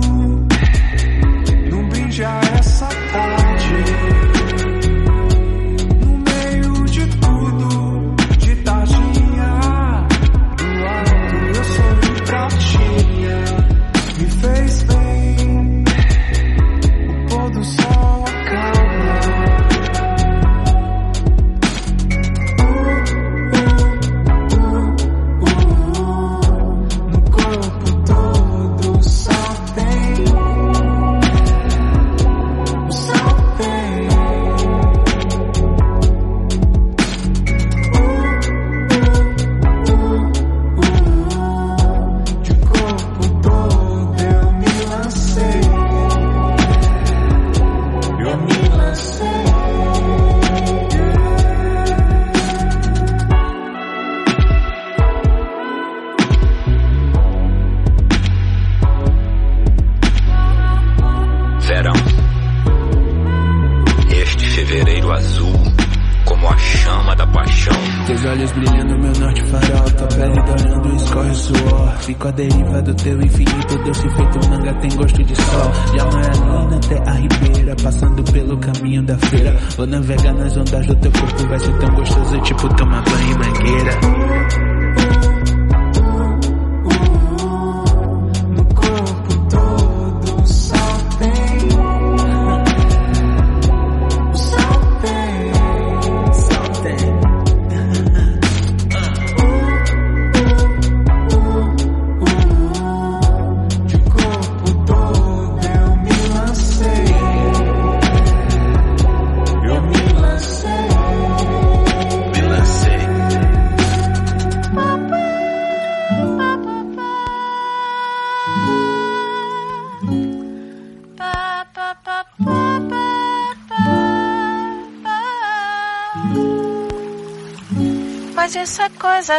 Vou 79.82 79.88
navegar 79.88 80.36
nas 80.36 80.56
ondas 80.56 80.86
do 80.86 80.96
teu 80.96 81.12
corpo, 81.12 81.48
vai 81.48 81.60
ser 81.60 81.76
tão 81.80 81.91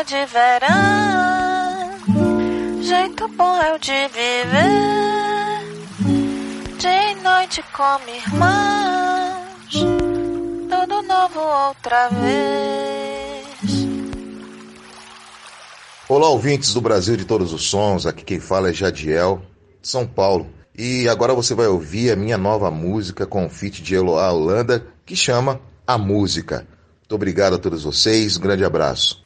de 0.04 0.26
verão. 0.26 1.92
Jeito 2.82 3.28
bom 3.28 3.56
é 3.62 3.72
o 3.74 3.78
de 3.78 4.08
viver. 4.08 5.62
Dia 6.78 7.12
e 7.12 7.14
noite 7.16 7.62
como 7.72 8.04
irmãos. 8.08 9.72
Tudo 10.68 11.02
novo 11.02 11.40
outra 11.68 12.08
vez. 12.08 13.46
Olá, 16.08 16.28
ouvintes 16.28 16.74
do 16.74 16.80
Brasil 16.80 17.16
de 17.16 17.24
todos 17.24 17.52
os 17.52 17.68
sons. 17.70 18.04
Aqui 18.04 18.24
quem 18.24 18.40
fala 18.40 18.70
é 18.70 18.72
Jadiel, 18.72 19.40
de 19.80 19.88
São 19.88 20.04
Paulo. 20.06 20.50
E 20.76 21.08
agora 21.08 21.32
você 21.32 21.54
vai 21.54 21.68
ouvir 21.68 22.10
a 22.10 22.16
minha 22.16 22.36
nova 22.36 22.70
música 22.70 23.24
com 23.24 23.46
o 23.46 23.50
feat 23.50 23.82
de 23.82 23.94
Eloá 23.94 24.32
Holanda, 24.32 24.84
que 25.06 25.14
chama 25.14 25.60
A 25.86 25.96
Música. 25.96 26.66
Muito 27.02 27.14
obrigado 27.14 27.54
a 27.54 27.58
todos 27.58 27.84
vocês, 27.84 28.36
um 28.36 28.40
grande 28.40 28.64
abraço. 28.64 29.21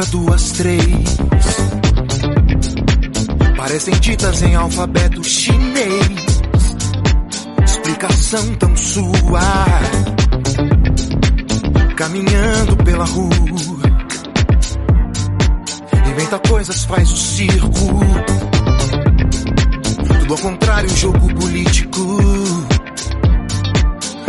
Palavra, 0.00 0.06
duas, 0.06 0.52
três. 0.52 1.16
Parecem 3.56 3.94
ditas 4.00 4.42
em 4.42 4.54
alfabeto 4.54 5.22
chinês 5.22 6.40
explicação 7.64 8.54
tão 8.54 8.76
sua. 8.76 9.40
Caminhando 11.96 12.76
pela 12.78 13.04
rua, 13.04 13.30
inventa 16.08 16.38
coisas, 16.48 16.84
faz 16.84 17.12
o 17.12 17.16
circo. 17.16 18.00
Tudo 20.20 20.32
ao 20.32 20.38
contrário, 20.38 20.88
jogo 20.96 21.34
político. 21.34 22.00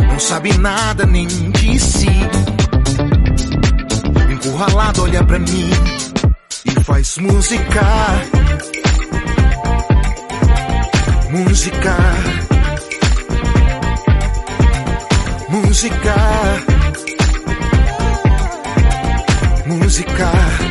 Não 0.10 0.20
sabe 0.20 0.58
nada 0.58 1.06
nem 1.06 1.28
de 1.28 1.80
si. 1.80 2.08
Encurralado, 4.62 5.02
olha 5.02 5.24
pra 5.24 5.40
mim 5.40 5.72
e 6.66 6.84
faz 6.84 7.18
música. 7.18 7.82
Música 11.32 11.98
música, 15.50 16.16
música. 19.66 20.71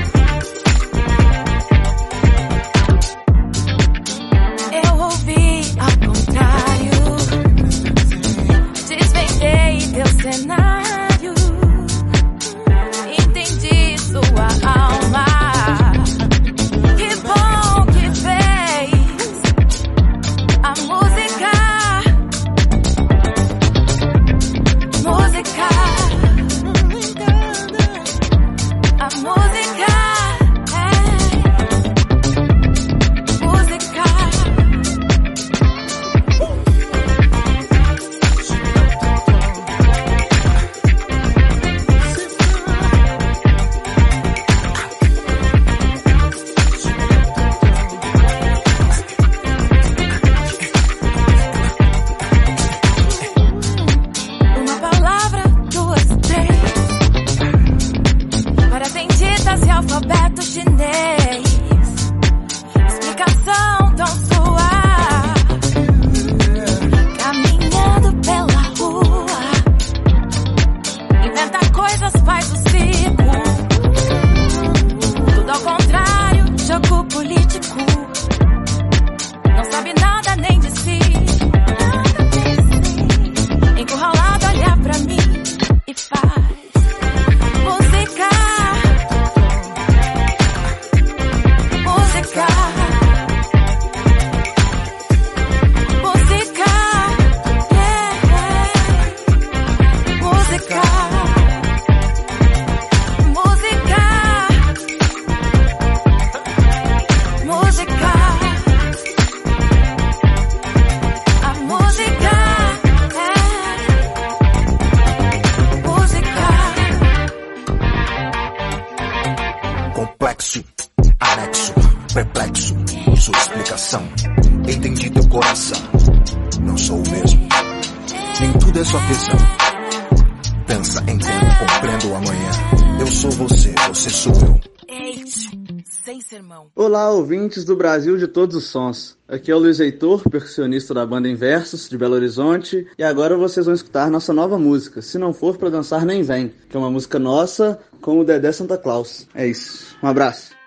Ouvintes 137.51 137.65
do 137.65 137.75
Brasil 137.75 138.17
de 138.17 138.29
todos 138.29 138.55
os 138.55 138.65
sons. 138.65 139.17
Aqui 139.27 139.51
é 139.51 139.55
o 139.55 139.59
Luiz 139.59 139.81
Heitor, 139.81 140.23
percussionista 140.31 140.95
da 140.95 141.05
banda 141.05 141.29
Inversos, 141.29 141.89
de 141.89 141.99
Belo 141.99 142.15
Horizonte, 142.15 142.87
e 142.97 143.03
agora 143.03 143.37
vocês 143.37 143.67
vão 143.67 143.75
escutar 143.75 144.09
nossa 144.09 144.33
nova 144.33 144.57
música, 144.57 145.03
Se 145.03 145.19
Não 145.19 145.33
For 145.33 145.59
Pra 145.59 145.69
Dançar 145.69 146.07
Nem 146.07 146.23
Vem, 146.23 146.53
que 146.69 146.77
é 146.77 146.79
uma 146.79 146.91
música 146.91 147.19
nossa 147.19 147.81
com 148.01 148.21
o 148.21 148.25
Dedé 148.25 148.53
Santa 148.53 148.79
Claus. 148.79 149.27
É 149.35 149.49
isso. 149.49 149.97
Um 150.01 150.07
abraço. 150.07 150.60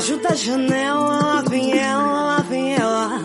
Vejo 0.00 0.16
da 0.16 0.34
janela, 0.34 0.98
lá 0.98 1.42
vem 1.46 1.78
ela, 1.78 2.22
lá 2.22 2.44
vem 2.48 2.74
ela. 2.74 3.20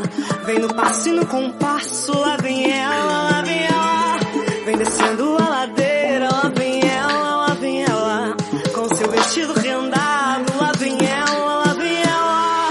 Vem 0.45 0.59
no 0.59 0.67
passo 0.73 1.07
e 1.07 1.11
no 1.13 1.25
compasso, 1.25 2.11
lá 2.19 2.35
vem 2.35 2.69
ela, 2.69 3.31
lá 3.31 3.41
vem 3.43 3.63
ela. 3.63 4.19
Vem 4.65 4.77
descendo 4.77 5.37
a 5.37 5.49
ladeira, 5.49 6.27
lá 6.29 6.51
vem 6.53 6.81
ela, 6.85 7.35
lá 7.47 7.53
vem 7.53 7.81
ela. 7.81 8.35
Com 8.73 8.93
seu 8.93 9.09
vestido 9.09 9.53
rendado, 9.53 10.57
lá 10.59 10.73
vem 10.77 10.97
ela, 10.99 11.65
lá 11.65 11.73
vem 11.75 11.95
ela. 11.95 12.69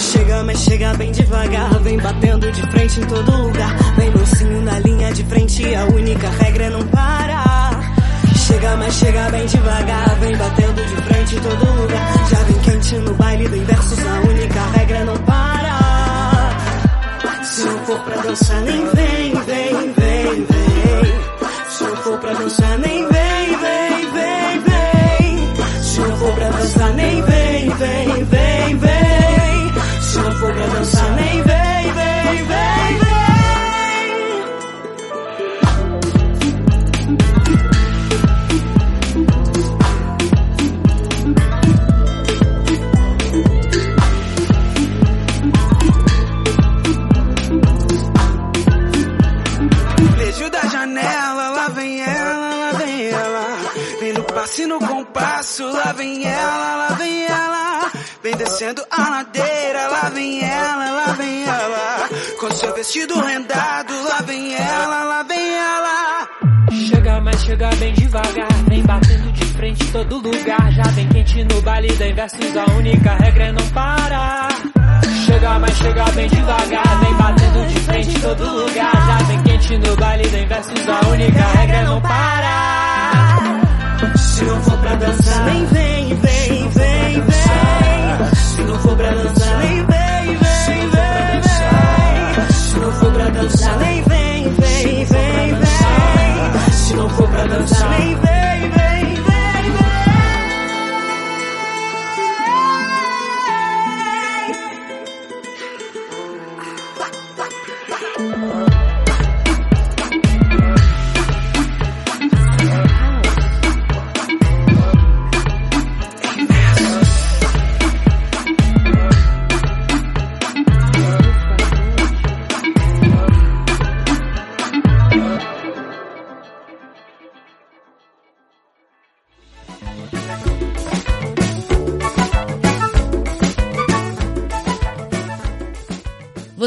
Chega, 0.00 0.44
mas 0.44 0.58
chega 0.58 0.92
bem 0.92 1.12
devagar, 1.12 1.82
vem 1.82 1.96
batendo 1.96 2.52
de 2.52 2.60
frente 2.70 3.00
em 3.00 3.06
todo 3.06 3.42
lugar. 3.42 3.74
Vem 3.96 4.10
mocinho 4.10 4.60
na 4.60 4.78
linha 4.80 5.10
de 5.14 5.24
frente, 5.24 5.74
a 5.74 5.86
única 5.86 6.28
regra 6.28 6.64
é 6.64 6.70
não 6.70 6.86
parar. 6.88 7.45
Chega, 8.66 8.76
mas 8.78 8.94
chega 8.94 9.30
bem 9.30 9.46
devagar, 9.46 10.16
vem 10.18 10.36
batendo 10.36 10.84
de 10.84 11.02
frente 11.02 11.36
em 11.36 11.38
todo 11.38 11.80
lugar. 11.80 12.28
Já 12.28 12.38
vem 12.38 12.58
quente 12.58 12.94
no 12.96 13.14
baile 13.14 13.48
do 13.48 13.56
inversos, 13.56 13.98
a 14.04 14.20
única 14.28 14.60
regra 14.74 14.96
é 14.96 15.04
não 15.04 15.16
parar. 15.18 16.50
Se 17.44 17.62
não 17.62 17.78
for 17.84 18.00
pra 18.00 18.16
dançar, 18.16 18.60
nem 18.62 18.86
vem, 18.90 19.34
vem, 19.44 19.92
vem, 19.92 20.46
vem. 20.46 21.18
Se 21.70 21.84
não 21.84 21.96
for 21.96 22.18
pra 22.18 22.32
dançar, 22.32 22.78
nem 22.78 23.08
vem, 23.08 23.56
vem, 23.56 24.10
vem, 24.10 24.60
vem. 24.64 25.82
Se 25.82 26.00
não 26.00 26.16
for 26.16 26.34
pra 26.34 26.48
dançar, 26.48 26.94
nem 26.94 27.22
vem, 27.22 27.70
vem, 27.70 28.24
vem, 28.24 28.78
vem. 28.78 29.72
Se 30.00 30.18
não 30.18 30.32
for 30.32 30.52
pra 30.52 30.66
dançar, 30.66 31.12
nem 31.12 31.42
vem, 31.42 31.45
descendo 58.66 58.84
a 58.90 59.10
ladeira, 59.10 59.88
lá 59.88 60.10
vem 60.10 60.42
ela, 60.42 60.90
lá 60.90 61.12
vem 61.12 61.44
ela. 61.44 62.08
Com 62.40 62.50
seu 62.50 62.74
vestido 62.74 63.20
rendado, 63.20 63.92
lá 64.02 64.22
vem 64.22 64.54
ela, 64.54 65.04
lá 65.04 65.22
vem 65.22 65.54
ela. 65.54 66.28
Chega, 66.88 67.20
mas 67.20 67.42
chega 67.42 67.70
bem 67.76 67.94
devagar. 67.94 68.52
Vem 68.68 68.82
batendo 68.82 69.32
de 69.32 69.44
frente 69.44 69.84
em 69.84 69.92
todo 69.92 70.18
lugar. 70.18 70.72
Já 70.72 70.82
vem 70.90 71.08
quente 71.08 71.44
no 71.44 71.62
baile 71.62 71.92
da 71.94 72.08
Inversos. 72.08 72.56
A 72.56 72.72
única 72.72 73.14
regra 73.14 73.44
é 73.44 73.52
não 73.52 73.70
parar. 73.70 74.48
Chega, 75.24 75.58
mas 75.58 75.76
chega 75.76 76.04
bem 76.12 76.28
devagar. 76.28 77.00
Vem 77.00 77.14
batendo 77.14 77.66
de 77.68 77.80
frente 77.80 78.16
em 78.16 78.20
todo 78.20 78.50
lugar. 78.50 78.92
Já 78.92 79.18
vem 79.26 79.42
quente 79.42 79.78
no 79.78 79.96
baile 79.96 80.28
da 80.28 80.38
Inversos. 80.38 80.88
A 80.88 81.08
única 81.08 81.40
regra 81.40 81.76
é 81.76 81.84
não 81.84 82.00
parar. 82.00 83.38
Se 84.16 84.44
não 84.44 84.60
for 84.62 84.78
pra 84.78 84.94
dançar, 84.96 85.44
nem 85.44 85.66
vem, 85.66 86.14
vem, 86.16 86.68
vem, 86.68 87.20
vem. 87.20 87.95
Não 88.66 88.78
for 88.80 88.96
pra 88.96 89.10
dançar, 89.10 89.58
nem 89.58 89.76
vem, 89.76 90.26
vem, 90.26 90.90
vem, 90.90 90.90
vem. 90.90 92.48
Se 92.52 92.78
não 92.78 92.92
for 92.92 93.12
pra 93.12 93.28
dançar, 93.30 93.78
nem 93.78 94.02
vem, 94.02 94.15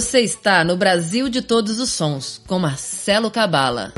Você 0.10 0.22
está 0.22 0.64
no 0.64 0.76
Brasil 0.76 1.30
de 1.30 1.40
Todos 1.40 1.80
os 1.80 1.92
Sons, 1.92 2.42
com 2.48 2.58
Marcelo 2.58 3.30
Cabala. 3.30 3.94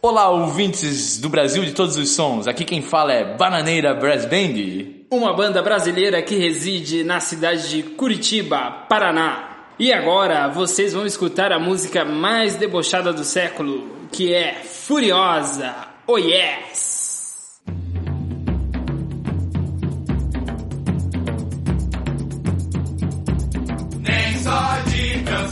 Olá, 0.00 0.30
ouvintes 0.30 1.20
do 1.20 1.28
Brasil 1.28 1.62
de 1.66 1.72
todos 1.72 1.98
os 1.98 2.08
sons. 2.08 2.46
Aqui 2.46 2.64
quem 2.64 2.80
fala 2.80 3.12
é 3.12 3.36
Bananeira 3.36 3.92
Brass 3.92 4.24
Band. 4.24 5.04
Uma 5.10 5.34
banda 5.34 5.60
brasileira 5.60 6.22
que 6.22 6.34
reside 6.34 7.04
na 7.04 7.20
cidade 7.20 7.68
de 7.68 7.82
Curitiba, 7.82 8.86
Paraná. 8.88 9.66
E 9.78 9.92
agora 9.92 10.48
vocês 10.48 10.94
vão 10.94 11.04
escutar 11.04 11.52
a 11.52 11.58
música 11.58 12.06
mais 12.06 12.56
debochada 12.56 13.12
do 13.12 13.22
século, 13.22 13.86
que 14.10 14.32
é 14.32 14.62
Furiosa. 14.64 15.74
Oh 16.06 16.16
yes! 16.16 16.97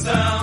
De 0.06 0.35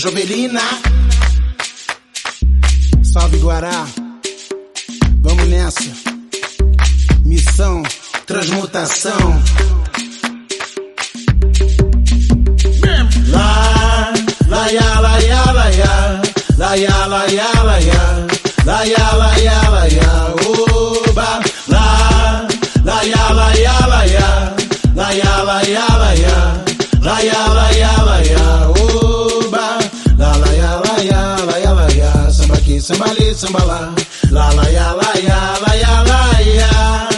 Jovelina. 0.00 0.62
Salve 3.02 3.36
Guará. 3.36 3.86
Vamos 5.20 5.46
nessa. 5.46 5.92
Missão, 7.22 7.82
transmutação. 8.24 9.42
Lá, 13.28 14.12
lá, 14.48 14.70
ya, 14.70 15.00
lá, 15.00 15.18
ya, 15.18 15.52
lá, 15.52 15.68
ya. 15.68 16.22
Lá, 16.56 16.74
ya, 16.76 17.06
lá, 17.06 17.26
ya, 17.26 17.62
lá, 17.62 17.78
ya. 17.78 18.26
Lá, 18.64 18.84
ya, 18.84 19.12
lá, 19.12 19.36
ya, 19.36 19.68
lá, 19.68 19.86
ya. 19.86 20.34
Oba, 20.48 20.69
aqui, 33.30 33.34
samba 33.34 33.64
lá. 33.64 33.94
Lá, 34.30 34.50
ya, 34.70 34.92
lá, 34.92 35.14
ya, 35.14 35.58
lá, 35.60 35.74
ya, 35.74 36.02
lá, 36.02 36.40
ya. 36.40 37.08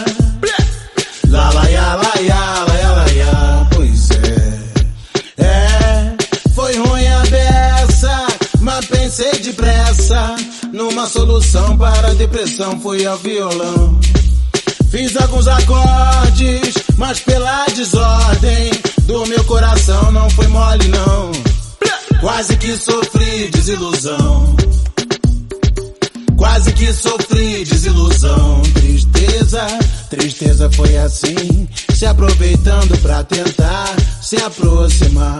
Lá, 1.29 1.49
lá, 1.51 1.67
ya, 1.67 1.95
lá, 1.95 2.13
ya, 2.19 2.65
lá, 2.67 2.75
ya, 2.75 2.91
lá, 2.91 3.05
ya. 3.09 3.67
Pois 3.73 4.09
é. 4.11 5.43
É, 5.43 6.15
foi 6.53 6.75
ruim 6.77 7.07
a 7.07 7.19
beça, 7.21 8.27
mas 8.59 8.85
pensei 8.85 9.31
depressa 9.39 10.35
numa 10.71 11.07
solução 11.07 11.77
para 11.77 12.09
a 12.09 12.13
depressão. 12.13 12.79
Fui 12.79 13.05
ao 13.05 13.17
violão. 13.17 13.99
Fiz 14.89 15.17
alguns 15.17 15.47
acordes, 15.47 16.75
mas 16.97 17.19
pela 17.21 17.65
desordem 17.65 18.71
do 19.03 19.25
meu 19.25 19.43
coração 19.45 20.11
não 20.11 20.29
foi 20.29 20.47
mole 20.47 20.87
não. 20.89 21.31
Quase 22.21 22.55
que 22.57 22.77
sofri 22.77 23.49
desilusão. 23.49 24.55
Quase 26.43 26.73
que 26.73 26.91
sofri 26.91 27.63
desilusão, 27.63 28.61
tristeza, 28.73 29.65
tristeza 30.09 30.69
foi 30.73 30.97
assim, 30.97 31.69
se 31.93 32.05
aproveitando 32.05 32.97
pra 33.01 33.23
tentar 33.23 33.95
se 34.21 34.35
aproximar. 34.35 35.39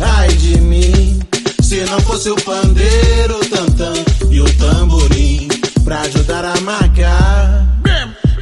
Ai 0.00 0.28
de 0.34 0.60
mim, 0.62 1.20
se 1.62 1.84
não 1.84 2.00
fosse 2.00 2.28
o 2.28 2.34
pandeiro, 2.42 3.36
o 3.36 3.48
tantã 3.48 3.92
e 4.28 4.40
o 4.40 4.52
tamborim 4.56 5.46
pra 5.84 6.00
ajudar 6.00 6.44
a 6.44 6.60
marcar. 6.60 7.64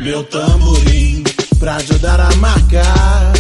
Meu 0.01 0.25
tamborim 0.25 1.23
pra 1.59 1.77
ajudar 1.77 2.19
a 2.19 2.35
marcar. 2.37 3.35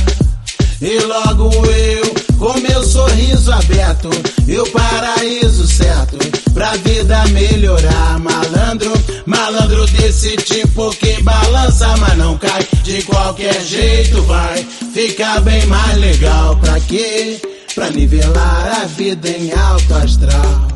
E 0.83 0.99
logo 0.99 1.51
eu, 1.65 2.14
com 2.45 2.61
meu 2.61 2.85
sorriso 2.85 3.51
aberto, 3.51 4.11
e 4.47 4.59
o 4.59 4.71
paraíso 4.71 5.67
certo, 5.67 6.19
pra 6.53 6.77
vida 6.77 7.25
melhorar. 7.29 8.19
Malandro, 8.19 8.93
malandro 9.25 9.87
desse 9.87 10.37
tipo 10.37 10.91
que 10.91 11.23
balança, 11.23 11.97
mas 11.97 12.19
não 12.19 12.37
cai. 12.37 12.69
De 12.83 13.03
qualquer 13.05 13.59
jeito 13.63 14.21
vai 14.25 14.63
ficar 14.93 15.41
bem 15.41 15.65
mais 15.67 15.97
legal. 15.97 16.55
Pra 16.59 16.79
quê? 16.81 17.41
Pra 17.75 17.89
nivelar 17.89 18.83
a 18.83 18.87
vida 18.89 19.31
em 19.31 19.51
alto 19.51 19.95
astral. 19.95 20.69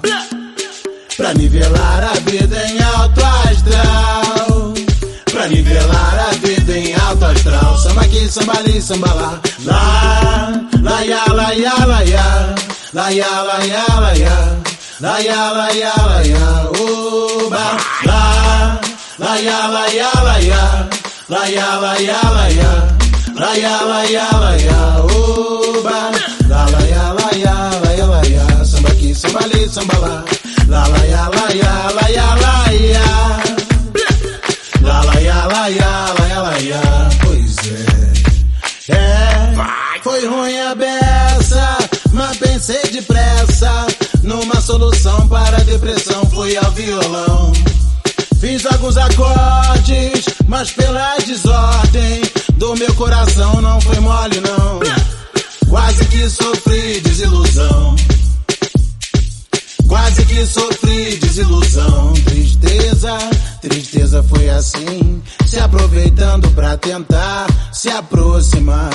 Pra 1.18 1.34
nivelar 1.34 2.04
a 2.04 2.30
vida 2.30 2.66
em 2.66 2.82
alto 2.82 3.20
astral. 3.22 4.37
Pra 5.38 5.46
nivelar 5.46 6.18
a 6.18 6.34
vida 6.44 6.76
em 6.76 6.92
alto 6.96 7.24
astral. 7.26 7.78
Samba 7.78 8.00
aqui, 8.00 8.28
samba 8.28 8.58
ali, 8.58 8.82
samba 8.82 9.14
lá. 9.14 9.40
Lá, 9.64 10.50
lá, 10.82 11.00
ya, 11.04 11.24
lá, 11.32 11.52
ya, 11.52 11.74
lá, 11.86 12.02
ya. 12.02 12.54
Lá, 12.92 13.08
ya, 13.10 13.42
lá, 13.42 13.58
ya, 13.64 14.00
lá, 14.00 14.12
ya. 14.14 14.56
Lá, 15.00 15.18
ya, 15.20 15.52
lá, 15.52 15.70
ya, 15.70 15.94
lá, 15.96 16.22
ya. 16.22 16.70
Oba, 16.80 17.76
lá, 18.04 18.80
lá, 19.20 19.36
ya, 19.36 19.66
lá, 19.68 19.86
ya, 19.86 20.10
lá, 20.24 20.38
ya. 20.38 20.88
Lá, 21.28 21.46
ya, 21.46 21.74
lá, 21.76 21.94
ya, 22.00 22.20
lá, 22.30 22.48
ya. 22.48 22.96
Lá, 23.36 23.54
ya, 23.54 23.80
lá, 23.84 24.04
ya, 24.10 24.28
lá, 24.32 24.56
ya. 24.56 25.04
Oba, 25.04 26.10
lá, 26.48 26.66
lá, 26.66 26.80
ya, 26.80 27.12
lá, 27.12 27.30
ya, 27.36 27.54
lá, 27.84 27.92
ya, 27.92 28.06
lá, 28.06 28.22
ya. 28.26 28.64
Samba 28.64 28.88
aqui, 28.88 29.14
samba 29.14 29.38
ali, 29.44 29.68
samba 29.68 29.98
lá. 29.98 30.24
Lá, 30.66 30.84
lá, 30.88 30.98
ya, 31.06 31.28
lá, 31.28 31.54
ya, 31.54 31.90
lá, 31.94 32.08
ya. 32.10 32.37
Numa 44.28 44.60
solução 44.60 45.26
para 45.26 45.56
a 45.56 45.64
depressão. 45.64 46.24
Fui 46.26 46.56
ao 46.58 46.70
violão. 46.72 47.52
Fiz 48.38 48.64
alguns 48.66 48.96
acordes, 48.96 50.26
mas 50.46 50.70
pela 50.70 51.16
desordem 51.18 52.22
do 52.54 52.76
meu 52.76 52.94
coração 52.94 53.60
não 53.60 53.80
foi 53.80 53.98
mole 53.98 54.40
não. 54.40 54.80
Quase 55.68 56.04
que 56.04 56.28
sofri 56.28 57.00
desilusão. 57.00 57.96
Quase 59.88 60.24
que 60.26 60.46
sofri 60.46 61.16
desilusão, 61.16 62.12
tristeza, 62.26 63.18
tristeza 63.62 64.22
foi 64.22 64.50
assim, 64.50 65.22
se 65.46 65.58
aproveitando 65.58 66.50
pra 66.50 66.76
tentar 66.76 67.46
se 67.72 67.88
aproximar. 67.88 68.90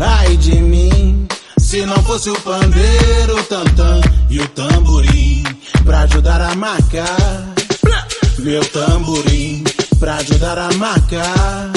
Ai 0.00 0.36
de 0.36 0.56
mim, 0.56 1.28
se 1.68 1.84
não 1.84 2.02
fosse 2.02 2.30
o 2.30 2.40
pandeiro, 2.40 3.38
o 3.38 3.42
tantã 3.42 4.00
e 4.30 4.40
o 4.40 4.48
tamborim 4.48 5.44
pra 5.84 6.00
ajudar 6.00 6.40
a 6.40 6.54
marcar. 6.54 7.54
Meu 8.38 8.64
tamborim 8.70 9.62
pra 10.00 10.16
ajudar 10.16 10.56
a 10.56 10.72
marcar. 10.78 11.70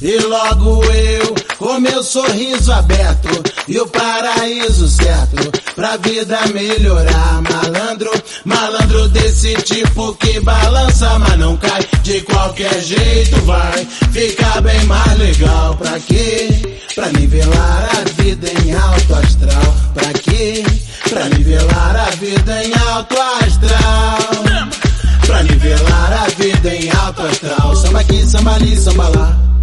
E 0.00 0.16
logo 0.18 0.84
eu, 0.84 1.34
com 1.58 1.80
meu 1.80 2.02
sorriso 2.04 2.72
aberto 2.72 3.28
e 3.66 3.78
o 3.80 3.86
paraíso 3.88 4.88
certo, 4.88 5.50
pra 5.74 5.96
vida 5.96 6.38
melhorar. 6.54 7.42
Malandro, 7.42 8.10
malandro 8.44 9.08
desse 9.08 9.54
tipo 9.56 10.14
que 10.14 10.38
balança, 10.40 11.18
mas 11.18 11.38
não 11.38 11.56
cai. 11.56 11.84
De 12.02 12.20
qualquer 12.22 12.80
jeito 12.80 13.36
vai 13.44 13.84
ficar 14.12 14.60
bem 14.60 14.84
mais 14.84 15.18
legal. 15.18 15.74
Pra 15.76 15.98
quê? 15.98 16.48
Pra 16.94 17.08
nivelar 17.12 17.88
a 17.92 18.22
vida 18.22 18.48
em 18.64 18.72
alto 18.72 19.14
astral. 19.14 19.74
Pra 19.94 20.12
quê? 20.12 20.64
Pra 21.10 21.28
nivelar 21.28 21.96
a 21.96 22.10
vida 22.10 22.64
em 22.64 22.72
alto 22.74 23.16
astral. 23.42 24.28
Pra 25.26 25.42
nivelar 25.42 26.24
a 26.24 26.28
vida 26.40 26.74
em 26.74 26.90
alto 26.90 27.22
astral. 27.22 27.76
Samba 27.76 28.00
aqui, 28.00 28.24
samba 28.26 28.54
ali, 28.54 28.76
samba 28.76 29.08
lá. 29.08 29.57